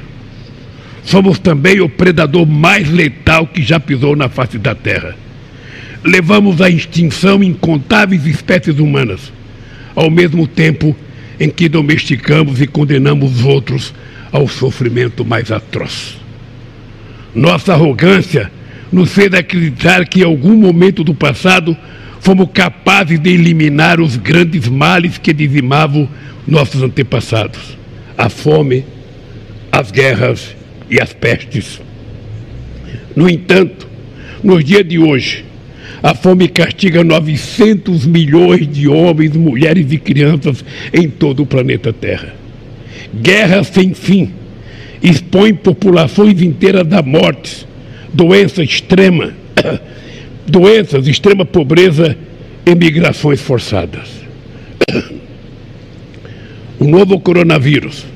[1.03, 5.15] Somos também o predador mais letal que já pisou na face da Terra.
[6.03, 9.31] Levamos à extinção incontáveis espécies humanas
[9.95, 10.95] ao mesmo tempo
[11.39, 13.93] em que domesticamos e condenamos outros
[14.31, 16.17] ao sofrimento mais atroz.
[17.33, 18.51] Nossa arrogância
[18.91, 21.75] nos fez acreditar que em algum momento do passado
[22.19, 26.07] fomos capazes de eliminar os grandes males que dizimavam
[26.47, 27.77] nossos antepassados:
[28.21, 28.85] a fome,
[29.71, 30.55] as guerras
[30.87, 31.81] e as pestes.
[33.15, 33.87] No entanto,
[34.43, 35.43] nos dias de hoje,
[36.03, 40.63] a fome castiga 900 milhões de homens, mulheres e crianças
[40.93, 42.35] em todo o planeta Terra.
[43.11, 44.31] Guerra sem fim
[45.01, 47.65] expõe populações inteiras à morte,
[48.13, 49.33] doença extrema,
[50.45, 52.15] doenças, extrema pobreza
[52.67, 54.07] e migrações forçadas.
[56.81, 58.07] O novo coronavírus,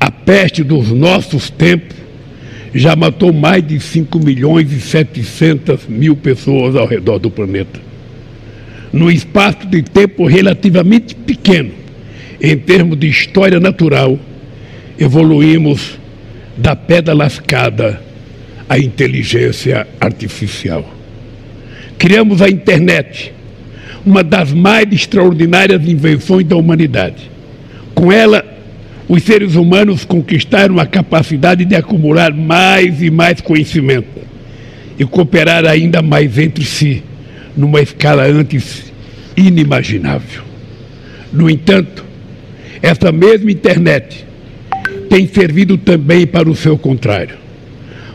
[0.00, 1.96] a peste dos nossos tempos,
[2.74, 7.78] já matou mais de 5 milhões e 700 mil pessoas ao redor do planeta.
[8.92, 11.70] Num espaço de tempo relativamente pequeno,
[12.42, 14.18] em termos de história natural,
[14.98, 16.00] evoluímos
[16.56, 18.02] da pedra lascada
[18.68, 20.84] à inteligência artificial.
[21.96, 23.32] Criamos a internet,
[24.04, 27.37] uma das mais extraordinárias invenções da humanidade.
[27.98, 28.44] Com ela,
[29.08, 34.20] os seres humanos conquistaram a capacidade de acumular mais e mais conhecimento
[34.96, 37.02] e cooperar ainda mais entre si,
[37.56, 38.92] numa escala antes
[39.36, 40.44] inimaginável.
[41.32, 42.04] No entanto,
[42.80, 44.24] essa mesma internet
[45.10, 47.36] tem servido também para o seu contrário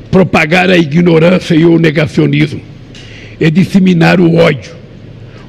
[0.09, 2.61] propagar a ignorância e o negacionismo,
[3.37, 4.71] e disseminar o ódio,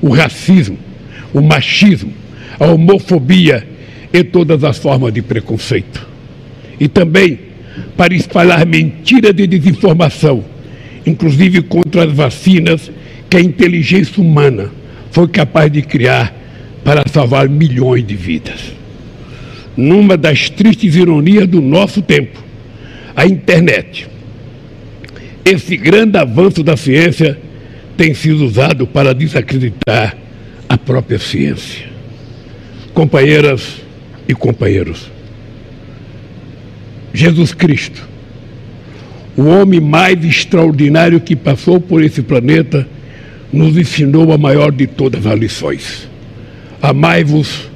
[0.02, 0.76] o racismo,
[1.32, 2.12] o machismo,
[2.58, 3.73] a homofobia
[4.14, 6.06] e todas as formas de preconceito.
[6.78, 7.36] E também
[7.96, 10.44] para espalhar mentiras de desinformação,
[11.04, 12.92] inclusive contra as vacinas
[13.28, 14.70] que a inteligência humana
[15.10, 16.32] foi capaz de criar
[16.84, 18.72] para salvar milhões de vidas.
[19.76, 22.40] Numa das tristes ironias do nosso tempo,
[23.16, 24.06] a internet,
[25.44, 27.36] esse grande avanço da ciência
[27.96, 30.16] tem sido usado para desacreditar
[30.68, 31.86] a própria ciência.
[32.92, 33.83] Companheiras
[34.28, 35.10] e companheiros.
[37.12, 38.06] Jesus Cristo,
[39.36, 42.86] o homem mais extraordinário que passou por esse planeta,
[43.52, 46.08] nos ensinou a maior de todas as lições:
[46.82, 47.70] amai-vos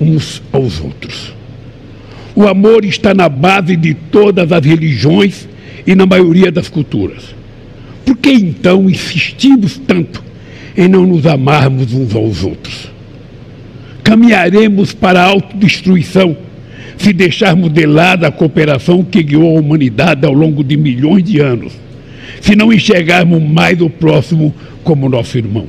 [0.00, 1.32] uns aos outros.
[2.34, 5.46] O amor está na base de todas as religiões
[5.86, 7.34] e na maioria das culturas.
[8.04, 10.22] Por que então insistimos tanto
[10.76, 12.91] em não nos amarmos uns aos outros?
[14.02, 16.36] Caminharemos para a autodestruição
[16.96, 21.40] se deixarmos de lado a cooperação que guiou a humanidade ao longo de milhões de
[21.40, 21.72] anos,
[22.40, 25.66] se não enxergarmos mais o próximo como nosso irmão,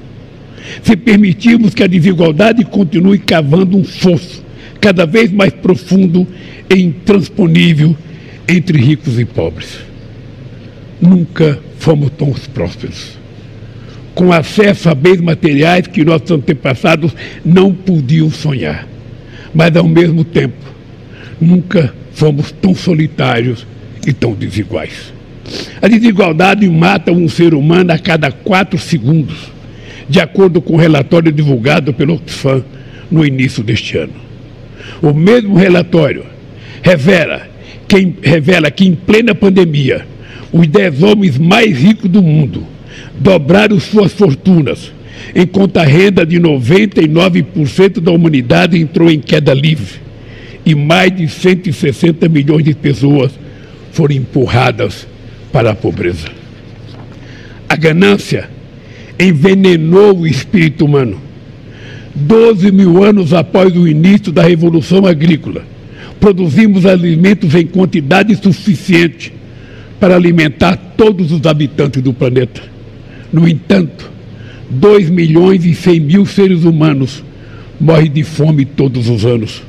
[0.81, 4.43] se permitirmos que a desigualdade continue cavando um fosso
[4.79, 6.27] cada vez mais profundo
[6.69, 7.95] e intransponível
[8.47, 9.79] entre ricos e pobres.
[11.01, 13.22] Nunca fomos tão prósperos.
[14.13, 18.87] Com acesso a bens materiais que nossos antepassados não podiam sonhar.
[19.53, 20.55] Mas, ao mesmo tempo,
[21.39, 23.65] nunca fomos tão solitários
[24.05, 25.13] e tão desiguais.
[25.81, 29.51] A desigualdade mata um ser humano a cada quatro segundos,
[30.07, 32.63] de acordo com o relatório divulgado pelo Oxfam
[33.11, 34.13] no início deste ano.
[35.01, 36.25] O mesmo relatório
[36.81, 37.47] revela
[37.87, 40.05] que, revela que em plena pandemia,
[40.51, 42.65] os dez homens mais ricos do mundo
[43.19, 44.91] dobraram suas fortunas,
[45.35, 50.01] enquanto a renda de 99% da humanidade entrou em queda livre
[50.65, 53.31] e mais de 160 milhões de pessoas
[53.91, 55.07] foram empurradas
[55.51, 56.27] para a pobreza.
[57.67, 58.49] A ganância
[59.19, 61.19] envenenou o espírito humano.
[62.15, 65.63] Doze mil anos após o início da Revolução Agrícola,
[66.19, 69.33] produzimos alimentos em quantidade suficiente
[69.99, 72.61] para alimentar todos os habitantes do planeta.
[73.33, 74.11] No entanto,
[74.69, 77.23] 2 milhões e 100 mil seres humanos
[77.81, 79.63] morrem de fome todos os anos.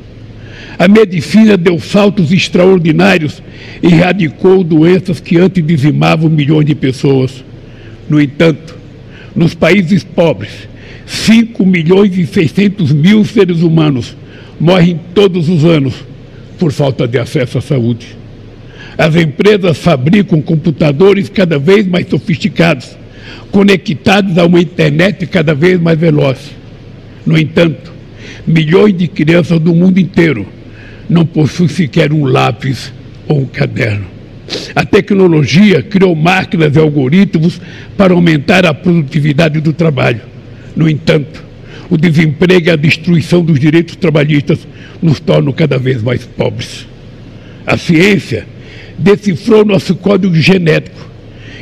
[0.79, 3.43] A medicina deu saltos extraordinários
[3.83, 7.43] e erradicou doenças que antes dizimavam milhões de pessoas.
[8.09, 8.77] No entanto,
[9.35, 10.69] nos países pobres,
[11.07, 14.15] 5 milhões e 600 mil seres humanos
[14.61, 15.95] morrem todos os anos
[16.59, 18.17] por falta de acesso à saúde.
[18.97, 22.97] As empresas fabricam computadores cada vez mais sofisticados,
[23.51, 26.39] conectados a uma internet cada vez mais veloz.
[27.25, 27.93] No entanto,
[28.47, 30.47] milhões de crianças do mundo inteiro
[31.09, 32.93] não possui sequer um lápis
[33.29, 34.07] ou um caderno.
[34.75, 37.61] A tecnologia criou máquinas e algoritmos
[37.97, 40.21] para aumentar a produtividade do trabalho.
[40.77, 41.43] No entanto,
[41.89, 44.67] o desemprego e a destruição dos direitos trabalhistas
[45.01, 46.87] nos tornam cada vez mais pobres.
[47.67, 48.47] A ciência
[48.99, 51.14] decifrou nosso código genético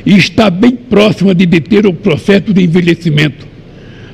[0.05, 3.47] e está bem próxima de deter o processo de envelhecimento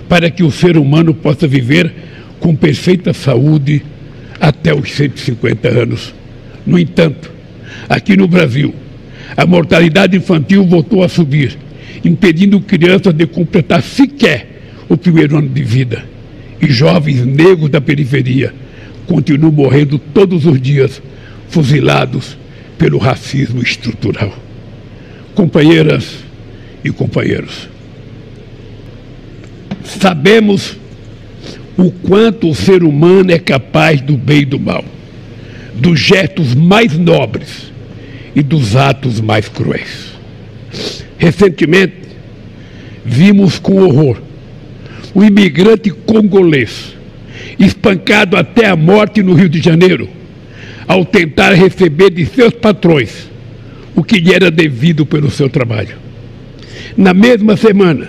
[0.08, 1.92] para que o ser humano possa viver
[2.40, 3.82] com perfeita saúde
[4.40, 6.14] até os 150 anos.
[6.66, 7.30] No entanto,
[7.88, 8.74] aqui no Brasil,
[9.36, 11.58] a mortalidade infantil voltou a subir,
[12.04, 14.46] impedindo crianças de completar sequer
[14.88, 16.04] o primeiro ano de vida.
[16.60, 18.52] E jovens negros da periferia
[19.06, 21.02] continuam morrendo todos os dias,
[21.48, 22.36] fuzilados
[22.76, 24.47] pelo racismo estrutural.
[25.38, 26.16] Companheiras
[26.82, 27.68] e companheiros,
[29.84, 30.76] sabemos
[31.76, 34.84] o quanto o ser humano é capaz do bem e do mal,
[35.76, 37.72] dos gestos mais nobres
[38.34, 40.12] e dos atos mais cruéis.
[41.16, 41.94] Recentemente,
[43.04, 44.20] vimos com horror
[45.14, 46.96] o imigrante congolês
[47.60, 50.08] espancado até a morte no Rio de Janeiro,
[50.88, 53.27] ao tentar receber de seus patrões
[53.98, 55.96] o que lhe era devido pelo seu trabalho.
[56.96, 58.08] Na mesma semana,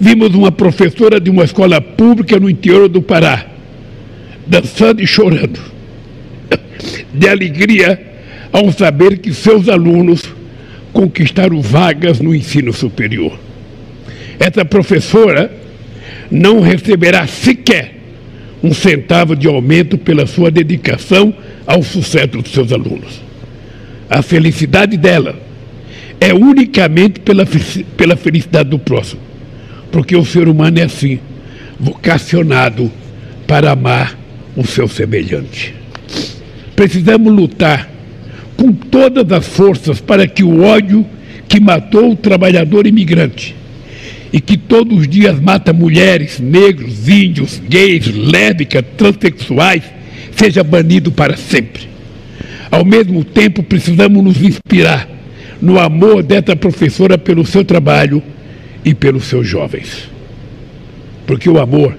[0.00, 3.44] vimos uma professora de uma escola pública no interior do Pará,
[4.46, 5.60] dançando e chorando,
[7.12, 8.00] de alegria
[8.50, 10.22] ao saber que seus alunos
[10.90, 13.38] conquistaram vagas no ensino superior.
[14.40, 15.52] Essa professora
[16.30, 17.94] não receberá sequer
[18.62, 21.34] um centavo de aumento pela sua dedicação
[21.66, 23.23] ao sucesso dos seus alunos.
[24.14, 25.34] A felicidade dela
[26.20, 27.44] é unicamente pela,
[27.96, 29.20] pela felicidade do próximo
[29.94, 31.20] porque o ser humano é assim,
[31.78, 32.90] vocacionado
[33.46, 34.18] para amar
[34.56, 35.72] o seu semelhante.
[36.74, 37.88] Precisamos lutar
[38.56, 41.06] com todas as forças para que o ódio
[41.46, 43.54] que matou o trabalhador imigrante
[44.32, 49.84] e que todos os dias mata mulheres, negros, índios, gays, lésbicas, transexuais,
[50.32, 51.93] seja banido para sempre.
[52.74, 55.08] Ao mesmo tempo, precisamos nos inspirar
[55.62, 58.20] no amor dessa professora pelo seu trabalho
[58.84, 60.10] e pelos seus jovens.
[61.24, 61.96] Porque o amor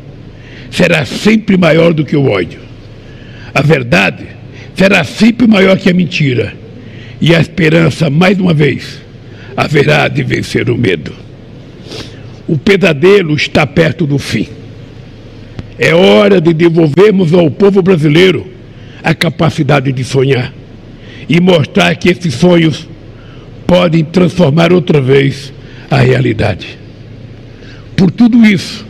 [0.70, 2.60] será sempre maior do que o ódio.
[3.54, 4.26] A verdade
[4.76, 6.54] será sempre maior que a mentira.
[7.22, 9.00] E a esperança, mais uma vez,
[9.56, 11.14] haverá de vencer o medo.
[12.50, 14.50] O pesadelo está perto do fim.
[15.80, 18.46] É hora de devolvermos ao povo brasileiro
[19.02, 20.52] a capacidade de sonhar
[21.28, 22.88] e mostrar que esses sonhos
[23.66, 25.52] podem transformar outra vez
[25.90, 26.78] a realidade.
[27.96, 28.86] Por tudo isso,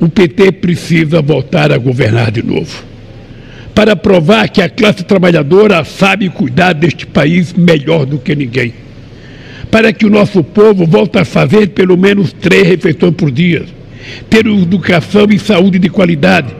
[0.00, 2.84] o PT precisa voltar a governar de novo.
[3.74, 8.74] Para provar que a classe trabalhadora sabe cuidar deste país melhor do que ninguém.
[9.70, 13.64] Para que o nosso povo volte a fazer pelo menos três refeições por dia,
[14.28, 16.54] ter educação e saúde de qualidade,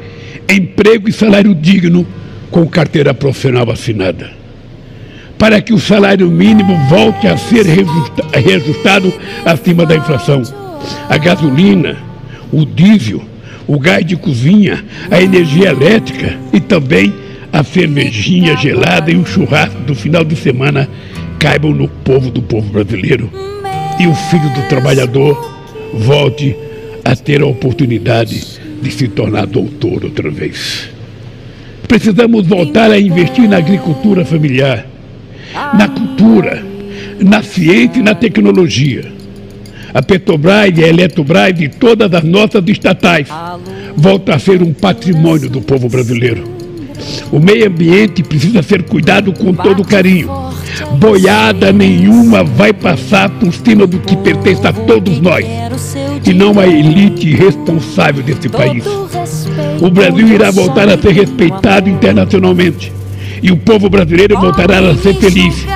[0.49, 2.07] emprego e salário digno
[2.51, 4.41] com carteira profissional assinada.
[5.43, 7.66] Para que o salário mínimo volte a ser
[8.32, 9.12] reajustado
[9.45, 10.40] acima da inflação.
[11.09, 11.97] A gasolina,
[12.53, 13.20] o diesel,
[13.66, 17.12] o gás de cozinha, a energia elétrica e também
[17.53, 20.88] a cervejinha gelada e o churrasco do final de semana
[21.40, 23.28] caibam no povo do povo brasileiro
[23.99, 25.36] e o filho do trabalhador
[25.93, 26.55] volte
[27.05, 30.88] a ter a oportunidade de se tornar doutor outra vez.
[31.88, 34.91] Precisamos voltar a investir na agricultura familiar,
[35.55, 36.64] na cultura,
[37.20, 39.12] na ciência e na tecnologia.
[39.94, 43.28] A Petrobras e a Eletrobras e todas as nossas estatais
[43.94, 46.44] voltam a ser um patrimônio do povo brasileiro.
[47.30, 50.30] O meio ambiente precisa ser cuidado com todo carinho.
[50.98, 55.44] Boiada nenhuma vai passar por cima do que pertence a todos nós
[56.24, 58.84] e não a elite responsável desse país.
[59.80, 62.92] O Brasil irá voltar a ser respeitado internacionalmente
[63.43, 65.66] e o povo brasileiro voltará a ser feliz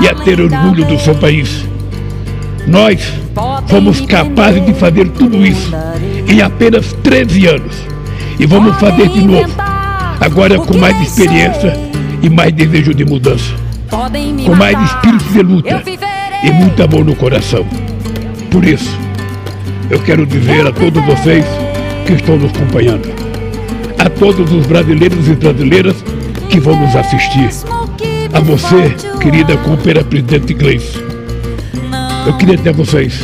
[0.00, 1.64] e a ter orgulho do seu país.
[2.66, 3.00] Nós
[3.66, 5.72] fomos capazes de fazer tudo isso
[6.28, 7.74] em apenas 13 anos.
[8.38, 9.52] E vamos fazer de novo,
[10.20, 11.72] agora com mais experiência
[12.22, 13.54] e mais desejo de mudança,
[14.44, 15.82] com mais espírito de luta
[16.44, 17.66] e muito amor no coração.
[18.50, 18.98] Por isso,
[19.90, 21.44] eu quero dizer a todos vocês
[22.06, 23.08] que estão nos acompanhando,
[23.98, 25.96] a todos os brasileiros e brasileiras
[26.46, 27.50] que vão nos assistir,
[28.32, 30.94] a você, querida companheira presidente inglês.
[32.26, 33.20] Eu queria dizer a vocês,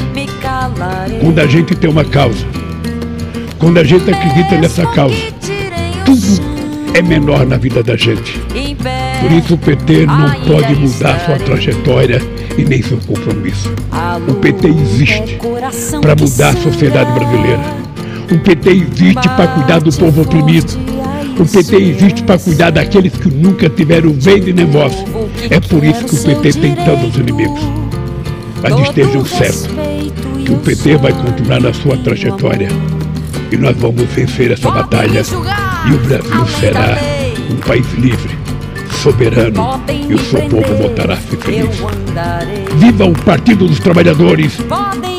[1.20, 2.44] quando a gente tem uma causa,
[3.58, 5.16] quando a gente acredita nessa causa,
[6.04, 6.52] tudo
[6.94, 8.40] é menor na vida da gente.
[9.20, 12.20] Por isso o PT não pode mudar sua trajetória
[12.58, 13.72] e nem seu compromisso.
[14.28, 15.38] O PT existe
[16.00, 17.60] para mudar a sociedade brasileira.
[18.30, 20.72] O PT existe para cuidar do povo oprimido.
[21.38, 24.92] O PT existe para cuidar daqueles que nunca tiveram vez nem voz.
[25.50, 27.60] É por isso que o PT tem tantos inimigos.
[28.62, 29.68] Mas estejam certos
[30.44, 32.68] que o PT vai continuar na sua trajetória.
[33.50, 35.22] E nós vamos vencer essa batalha.
[35.88, 36.98] E o Brasil será
[37.50, 38.42] um país livre
[39.02, 41.76] soberano e o seu povo voltará a ser feliz.
[42.76, 44.58] Viva o Partido dos Trabalhadores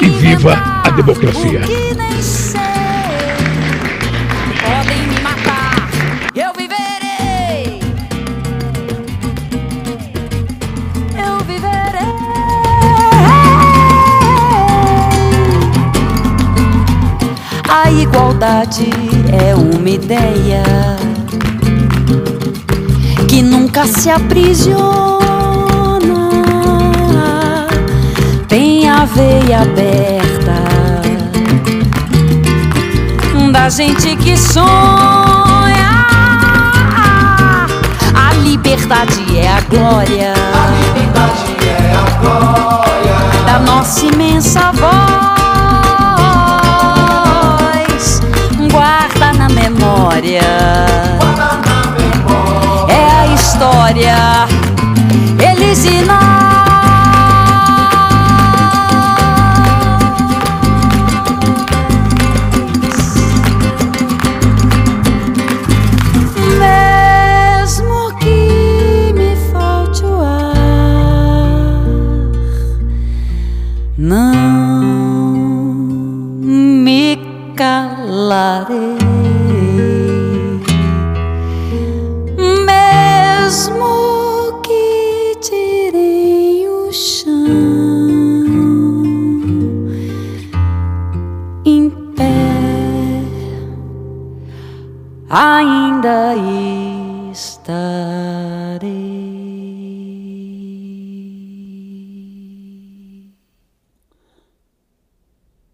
[0.02, 0.54] e viva
[0.86, 1.62] a democracia.
[18.02, 18.90] Igualdade
[19.32, 20.64] é uma ideia
[23.28, 24.84] que nunca se aprisiona.
[28.48, 30.64] Tem a veia aberta
[33.52, 34.64] da gente que sonha.
[38.14, 40.34] A liberdade é a glória.
[40.34, 45.43] A liberdade é a glória da nossa imensa voz.
[50.04, 50.42] Memória.
[52.90, 54.18] É a história.
[55.40, 55.86] Eles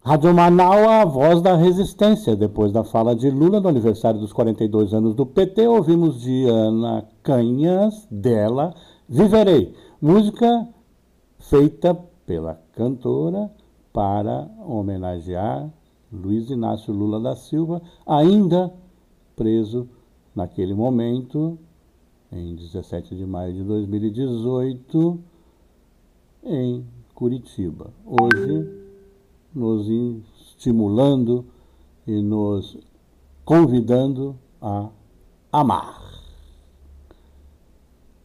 [0.02, 2.34] Rádio Manaus, a voz da resistência.
[2.34, 7.04] Depois da fala de Lula no aniversário dos 42 anos do PT, ouvimos de Ana
[7.22, 8.74] Canhas, dela,
[9.06, 9.74] Viverei.
[10.00, 10.66] Música
[11.38, 11.94] feita
[12.24, 13.50] pela cantora
[13.92, 15.68] para homenagear
[16.10, 18.72] Luiz Inácio Lula da Silva, ainda
[19.36, 19.86] preso
[20.34, 21.58] naquele momento,
[22.32, 25.20] em 17 de maio de 2018,
[26.42, 27.90] em Curitiba.
[28.06, 28.79] Hoje,
[29.54, 31.44] nos estimulando
[32.06, 32.76] e nos
[33.44, 34.88] convidando a
[35.52, 36.00] amar.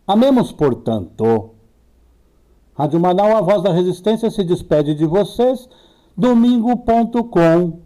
[0.07, 1.51] Amemos, portanto.
[2.75, 5.67] Rádio Manaus, a voz da resistência, se despede de vocês.
[6.15, 7.79] Domingo.com.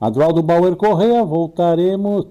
[0.00, 2.26] Adroaldo Bauer Correia, voltaremos,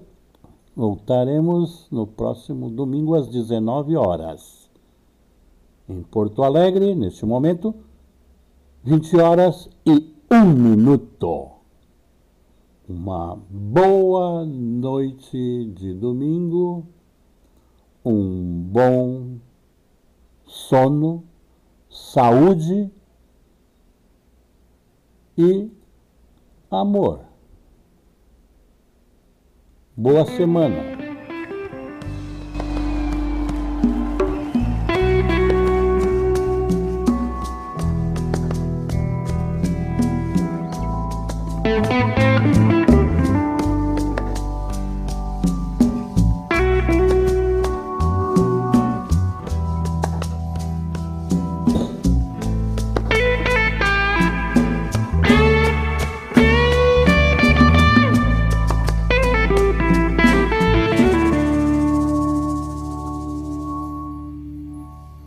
[0.76, 4.70] voltaremos no próximo domingo às 19 horas.
[5.88, 7.74] Em Porto Alegre, neste momento,
[8.84, 11.52] 20 horas e 1 minuto.
[12.88, 16.84] Uma boa noite de domingo,
[18.04, 19.36] um bom
[20.44, 21.22] sono,
[21.88, 22.90] saúde
[25.38, 25.70] e
[26.68, 27.20] amor.
[29.96, 31.03] Boa semana.